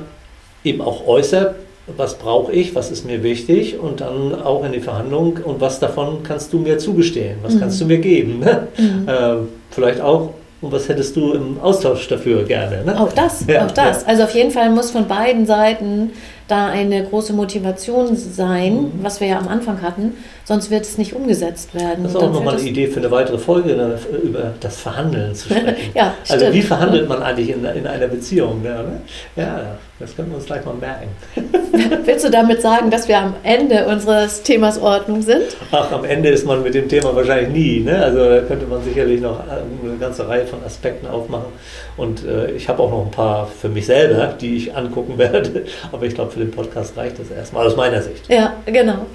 eben 0.65 0.81
auch 0.81 1.07
äußert, 1.07 1.57
was 1.97 2.19
brauche 2.19 2.53
ich, 2.53 2.75
was 2.75 2.91
ist 2.91 3.05
mir 3.05 3.23
wichtig 3.23 3.79
und 3.79 4.01
dann 4.01 4.41
auch 4.43 4.65
in 4.65 4.73
die 4.73 4.81
Verhandlung 4.81 5.39
und 5.45 5.61
was 5.61 5.81
davon 5.81 6.23
kannst 6.23 6.53
du 6.53 6.59
mir 6.59 6.79
zugestehen, 6.79 7.39
was 7.43 7.55
mhm. 7.55 7.61
kannst 7.61 7.81
du 7.81 7.87
mir 7.87 7.99
geben. 7.99 8.41
Ne? 8.41 8.69
Mhm. 8.77 9.09
Äh, 9.09 9.35
vielleicht 9.71 10.01
auch, 10.01 10.31
und 10.61 10.73
was 10.73 10.89
hättest 10.89 11.17
du 11.17 11.33
im 11.33 11.59
Austausch 11.61 12.07
dafür 12.09 12.45
gerne? 12.45 12.85
Ne? 12.85 13.01
Auch 13.01 13.13
das, 13.13 13.47
ja, 13.47 13.65
auch 13.65 13.71
das. 13.71 14.03
Ja. 14.03 14.09
Also 14.09 14.25
auf 14.25 14.35
jeden 14.35 14.51
Fall 14.51 14.71
muss 14.71 14.91
von 14.91 15.09
beiden 15.09 15.47
Seiten 15.47 16.11
da 16.51 16.67
eine 16.67 17.05
große 17.05 17.33
Motivation 17.33 18.17
sein, 18.17 18.75
mhm. 18.75 18.93
was 19.03 19.21
wir 19.21 19.29
ja 19.29 19.39
am 19.39 19.49
Anfang 19.49 19.83
hatten, 19.83 20.15
sonst 20.45 20.71
wird 20.71 20.83
es 20.83 20.99
nicht 20.99 21.15
umgesetzt 21.15 21.75
werden. 21.75 22.05
Das 22.05 22.13
ist 22.13 22.19
auch 22.19 22.33
nochmal 22.33 22.57
eine 22.57 22.69
Idee 22.69 22.89
für 22.89 23.01
eine 23.01 23.11
weitere 23.11 23.39
Folge, 23.39 23.77
ne, 23.77 23.99
über 24.23 24.53
das 24.61 24.79
Verhandeln 24.79 25.35
zu 25.35 25.49
sprechen. 25.55 25.75
ja, 25.95 26.15
also 26.29 26.45
stimmt. 26.45 26.55
wie 26.55 26.63
verhandelt 26.63 27.09
man 27.09 27.23
eigentlich 27.23 27.51
in, 27.51 27.65
in 27.65 27.87
einer 27.87 28.09
Beziehung? 28.09 28.63
Ja, 28.65 28.83
ne? 28.83 29.01
ja, 29.37 29.79
das 30.01 30.17
können 30.17 30.31
wir 30.31 30.37
uns 30.37 30.47
gleich 30.47 30.65
mal 30.65 30.75
merken. 30.75 31.09
Willst 32.05 32.25
du 32.25 32.31
damit 32.31 32.63
sagen, 32.63 32.91
dass 32.91 33.07
wir 33.07 33.19
am 33.19 33.35
Ende 33.43 33.87
unseres 33.87 34.43
Themas 34.43 34.81
Ordnung 34.81 35.21
sind? 35.21 35.45
Ach, 35.71 35.93
am 35.93 36.05
Ende 36.05 36.31
ist 36.31 36.47
man 36.47 36.63
mit 36.63 36.75
dem 36.75 36.89
Thema 36.89 37.15
wahrscheinlich 37.15 37.51
nie. 37.51 37.81
Ne? 37.81 38.03
Also 38.03 38.19
da 38.19 38.41
könnte 38.41 38.67
man 38.67 38.83
sicherlich 38.83 39.21
noch 39.21 39.41
eine 39.41 39.97
ganze 39.99 40.27
Reihe 40.27 40.47
von 40.47 40.65
Aspekten 40.65 41.07
aufmachen. 41.07 41.53
Und 41.99 42.25
äh, 42.25 42.51
ich 42.53 42.69
habe 42.69 42.83
auch 42.83 42.91
noch 42.91 43.05
ein 43.05 43.11
paar 43.11 43.47
für 43.47 43.69
mich 43.69 43.85
selber, 43.85 44.35
die 44.41 44.57
ich 44.57 44.75
angucken 44.75 45.19
werde. 45.19 45.67
Aber 45.93 46.07
ich 46.07 46.15
glaube, 46.15 46.33
für 46.41 46.47
den 46.47 46.53
Podcast 46.53 46.97
reicht 46.97 47.19
das 47.19 47.31
erstmal 47.31 47.67
aus 47.67 47.77
meiner 47.77 48.01
Sicht. 48.01 48.29
Ja, 48.29 48.55
genau. 48.65 49.07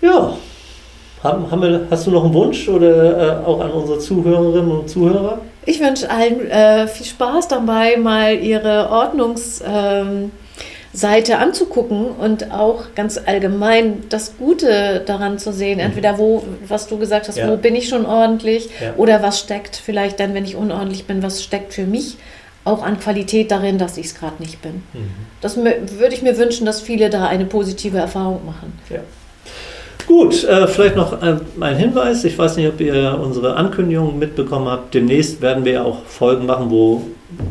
Ja. 0.00 0.36
Haben, 1.22 1.50
haben 1.50 1.62
wir, 1.62 1.86
hast 1.90 2.06
du 2.06 2.10
noch 2.10 2.24
einen 2.24 2.34
Wunsch 2.34 2.68
oder 2.68 3.42
äh, 3.42 3.46
auch 3.46 3.60
an 3.60 3.70
unsere 3.70 3.98
Zuhörerinnen 3.98 4.70
und 4.70 4.88
Zuhörer? 4.88 5.40
Ich 5.66 5.78
wünsche 5.78 6.10
allen 6.10 6.50
äh, 6.50 6.88
viel 6.88 7.06
Spaß 7.06 7.48
dabei, 7.48 7.98
mal 7.98 8.34
ihre 8.34 8.88
Ordnungsseite 8.90 10.30
ähm, 11.32 11.38
anzugucken 11.38 12.06
und 12.06 12.50
auch 12.50 12.94
ganz 12.94 13.20
allgemein 13.24 14.04
das 14.08 14.38
Gute 14.38 15.02
daran 15.04 15.38
zu 15.38 15.52
sehen. 15.52 15.76
Mhm. 15.76 15.84
Entweder 15.84 16.18
wo, 16.18 16.42
was 16.66 16.88
du 16.88 16.98
gesagt 16.98 17.28
hast, 17.28 17.36
ja. 17.36 17.50
wo 17.50 17.56
bin 17.56 17.76
ich 17.76 17.88
schon 17.88 18.06
ordentlich 18.06 18.70
ja. 18.80 18.94
oder 18.96 19.22
was 19.22 19.38
steckt 19.38 19.76
vielleicht 19.76 20.18
dann, 20.18 20.32
wenn 20.32 20.46
ich 20.46 20.56
unordentlich 20.56 21.04
bin, 21.04 21.22
was 21.22 21.44
steckt 21.44 21.74
für 21.74 21.84
mich 21.84 22.16
auch 22.64 22.82
an 22.82 23.00
Qualität 23.00 23.50
darin, 23.50 23.78
dass 23.78 23.96
ich 23.96 24.06
es 24.06 24.14
gerade 24.14 24.36
nicht 24.38 24.60
bin. 24.62 24.82
Mhm. 24.92 25.10
Das 25.40 25.56
würde 25.56 26.14
ich 26.14 26.22
mir 26.22 26.36
wünschen, 26.36 26.66
dass 26.66 26.80
viele 26.80 27.10
da 27.10 27.26
eine 27.26 27.46
positive 27.46 27.98
Erfahrung 27.98 28.44
machen. 28.44 28.72
Ja. 28.90 29.00
Gut, 30.06 30.44
äh, 30.44 30.66
vielleicht 30.66 30.96
noch 30.96 31.20
ein, 31.22 31.40
ein, 31.60 31.76
Hinweis. 31.76 32.24
Ich 32.24 32.36
weiß 32.36 32.56
nicht, 32.56 32.68
ob 32.68 32.80
ihr 32.80 33.18
unsere 33.22 33.56
Ankündigung 33.56 34.18
mitbekommen 34.18 34.66
habt. 34.66 34.92
Demnächst 34.92 35.40
werden 35.40 35.64
wir 35.64 35.84
auch 35.84 36.04
Folgen 36.04 36.46
machen, 36.46 36.70
wo 36.70 37.02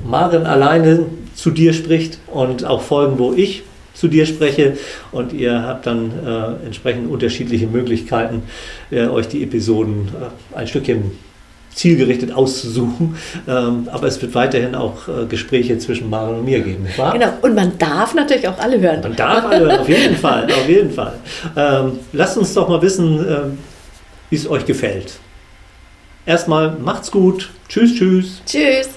Maren 0.05 0.45
alleine 0.45 1.05
zu 1.35 1.51
dir 1.51 1.73
spricht 1.73 2.19
und 2.27 2.65
auch 2.65 2.81
Folgen, 2.81 3.17
wo 3.17 3.33
ich 3.33 3.63
zu 3.93 4.07
dir 4.07 4.25
spreche 4.25 4.77
und 5.11 5.33
ihr 5.33 5.63
habt 5.63 5.85
dann 5.85 6.11
äh, 6.25 6.65
entsprechend 6.65 7.09
unterschiedliche 7.09 7.67
Möglichkeiten, 7.67 8.43
äh, 8.91 9.07
euch 9.07 9.27
die 9.27 9.43
Episoden 9.43 10.09
äh, 10.53 10.57
ein 10.57 10.67
Stückchen 10.67 11.11
zielgerichtet 11.79 12.33
auszusuchen. 12.33 13.15
Ähm, 13.47 13.87
aber 13.91 14.07
es 14.07 14.21
wird 14.21 14.35
weiterhin 14.35 14.75
auch 14.75 15.07
äh, 15.07 15.25
Gespräche 15.27 15.77
zwischen 15.77 16.09
Maren 16.09 16.39
und 16.39 16.45
mir 16.45 16.59
geben, 16.59 16.85
wahr? 16.97 17.13
Genau, 17.13 17.31
und 17.41 17.55
man 17.55 17.77
darf 17.77 18.13
natürlich 18.13 18.47
auch 18.47 18.59
alle 18.59 18.79
hören. 18.81 18.99
Man 19.01 19.15
darf 19.15 19.45
alle 19.45 19.59
hören, 19.65 19.79
auf 19.79 19.87
jeden 19.89 20.17
Fall, 20.17 20.45
auf 20.45 20.67
jeden 20.67 20.91
Fall. 20.91 21.13
Ähm, 21.55 21.99
lasst 22.11 22.37
uns 22.37 22.53
doch 22.53 22.67
mal 22.67 22.81
wissen, 22.81 23.19
ähm, 23.19 23.57
wie 24.29 24.35
es 24.35 24.49
euch 24.49 24.65
gefällt. 24.65 25.13
Erstmal 26.25 26.71
macht's 26.71 27.09
gut. 27.09 27.49
Tschüss, 27.69 27.95
tschüss. 27.95 28.41
Tschüss. 28.45 28.89